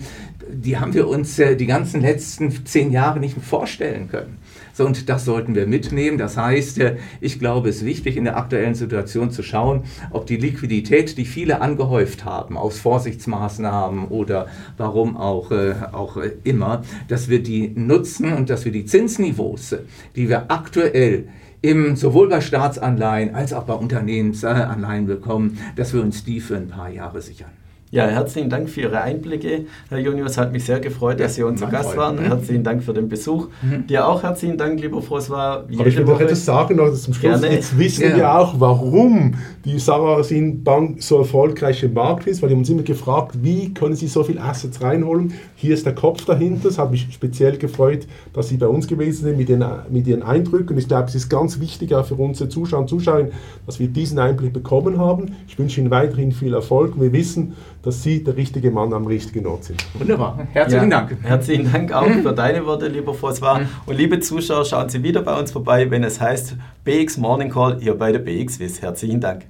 die 0.50 0.78
haben 0.78 0.94
wir 0.94 1.08
uns 1.08 1.36
die 1.36 1.66
ganzen 1.68 2.02
letzten 2.02 2.66
zehn 2.66 2.92
Jahre 2.92 3.20
nicht 3.20 3.38
vorstellen 3.40 4.10
können. 4.10 4.38
So, 4.74 4.86
und 4.86 5.10
das 5.10 5.26
sollten 5.26 5.56
wir 5.56 5.68
mitnehmen. 5.68 6.18
Das 6.18 6.38
heißt, 6.38 6.80
äh, 6.80 6.98
ich 7.22 7.40
glaube, 7.40 7.70
es 7.70 7.78
ist 7.78 7.86
wichtig, 7.86 8.18
in 8.18 8.24
der 8.24 8.38
aktuellen 8.38 8.76
Situation 8.76 9.32
zu 9.32 9.44
schauen, 9.44 9.84
ob 10.12 10.26
die 10.26 10.38
Liquidität, 10.38 11.18
die 11.18 11.26
viele 11.26 11.62
angehäuft 11.62 12.26
haben, 12.26 12.58
aus 12.58 12.80
Vorsichtsmaßnahmen 12.80 14.08
oder 14.08 14.48
warum 14.78 15.18
auch, 15.18 15.52
auch 15.52 16.18
immer, 16.44 16.84
dass 17.08 17.30
wir 17.30 17.42
die 17.42 17.70
nutzen 17.76 18.34
und 18.34 18.50
dass 18.50 18.66
wir 18.66 18.72
die 18.72 18.86
Zinsniveaus, 18.86 19.76
die 20.16 20.30
wir 20.30 20.52
aktuell 20.52 21.28
im, 21.62 21.96
sowohl 21.96 22.30
bei 22.30 22.42
Staatsanleihen 22.42 23.36
als 23.36 23.54
auch 23.54 23.64
bei 23.64 23.74
Unternehmensanleihen 23.74 25.08
bekommen, 25.08 25.58
dass 25.76 25.94
wir 25.94 26.02
uns 26.02 26.24
die 26.24 26.40
für 26.40 26.56
ein 26.56 26.70
paar 26.70 26.90
Jahre 26.90 27.22
sichern. 27.22 27.50
Ja, 27.92 28.06
herzlichen 28.06 28.52
Dank 28.52 28.70
für 28.70 28.82
Ihre 28.82 29.02
Einblicke, 29.02 29.66
Herr 29.90 29.98
Junius. 29.98 30.38
Hat 30.38 30.52
mich 30.52 30.64
sehr 30.64 30.80
gefreut, 30.80 31.20
dass 31.20 31.34
Sie 31.34 31.42
unser 31.42 31.66
Gast 31.66 31.98
waren. 31.98 32.18
Mhm. 32.18 32.26
Herzlichen 32.28 32.64
Dank 32.64 32.84
für 32.84 32.94
den 32.94 33.10
Besuch. 33.10 33.48
Mhm. 33.64 33.88
Dir 33.88 34.08
auch 34.08 34.22
herzlichen 34.22 34.60
Dank, 34.60 34.80
lieber 34.80 35.00
François. 35.00 35.64
Aber 35.64 35.88
ich 35.88 35.98
will 35.98 36.06
noch 36.06 36.22
etwas 36.22 36.46
sagen 36.46 36.76
noch 36.76 36.94
zum 36.94 37.16
Schluss. 37.16 37.42
Gerne. 37.42 37.56
Jetzt 37.56 37.80
wissen 37.80 38.04
ja. 38.04 38.16
wir 38.16 38.36
auch, 38.36 38.60
warum 38.60 39.34
die 39.66 39.80
Sarasin 39.80 40.64
Bank 40.64 41.02
so 41.02 41.18
erfolgreich 41.18 41.82
im 41.82 41.94
Markt 41.94 42.28
ist, 42.28 42.44
weil 42.44 42.52
wir 42.52 42.58
uns 42.58 42.70
immer 42.70 42.84
gefragt, 42.84 43.40
wie 43.42 43.74
können 43.74 43.96
Sie 43.96 44.08
so 44.08 44.24
viele 44.24 44.40
Assets 44.40 44.84
reinholen. 44.84 45.34
Hier 45.56 45.74
ist 45.74 45.88
der 45.88 45.96
Kopf 45.96 46.26
dahinter. 46.26 46.70
Es 46.70 46.78
hat 46.78 46.92
mich 46.92 47.08
speziell 47.12 47.58
gefreut, 47.58 48.06
dass 48.34 48.50
Sie 48.50 48.58
bei 48.58 48.68
uns 48.68 48.88
gewesen 48.88 49.24
sind 49.24 49.38
mit, 49.38 49.50
den, 49.50 49.66
mit 49.90 50.06
Ihren 50.06 50.22
Eindrücken. 50.22 50.78
Ich 50.78 50.88
glaube, 50.88 51.08
es 51.08 51.16
ist 51.16 51.28
ganz 51.28 51.60
wichtig 51.60 51.96
auch 51.96 52.06
für 52.06 52.14
unsere 52.14 52.50
Zuschauer 52.50 52.82
und 52.82 52.88
Zuschauer, 52.88 53.30
dass 53.66 53.80
wir 53.80 53.88
diesen 53.88 54.20
Einblick 54.20 54.54
bekommen 54.54 55.00
haben. 55.00 55.34
Ich 55.48 55.58
wünsche 55.58 55.82
Ihnen 55.82 55.90
weiterhin 55.90 56.32
viel 56.32 56.54
Erfolg. 56.54 56.94
Wir 57.02 57.12
wissen, 57.14 57.56
dass 57.82 58.04
Sie 58.04 58.24
der 58.24 58.36
richtige 58.36 58.72
Mann 58.72 58.94
am 58.94 59.06
richtigen 59.06 59.46
Ort 59.48 59.66
sind. 59.66 59.86
Wunderbar. 59.94 60.48
Herzlichen 60.52 60.92
ja, 60.92 61.02
Dank. 61.02 61.18
Herzlichen 61.22 61.72
Dank 61.72 61.94
auch 61.94 62.06
für 62.06 62.34
deine 62.36 62.66
Worte, 62.66 62.88
lieber 62.88 63.14
François. 63.14 63.62
Und 63.86 63.98
liebe 63.98 64.20
Zuschauer, 64.20 64.66
schauen 64.66 64.90
Sie 64.90 65.04
wieder 65.04 65.22
bei 65.22 65.38
uns 65.40 65.52
vorbei, 65.52 65.90
wenn 65.90 66.04
es 66.04 66.20
heißt 66.20 66.56
BX 66.84 67.18
Morning 67.18 67.50
Call 67.50 67.80
hier 67.80 67.96
bei 67.98 68.12
der 68.12 68.20
BX 68.20 68.60
Wiss. 68.60 68.82
Herzlichen 68.82 69.22
Dank. 69.22 69.46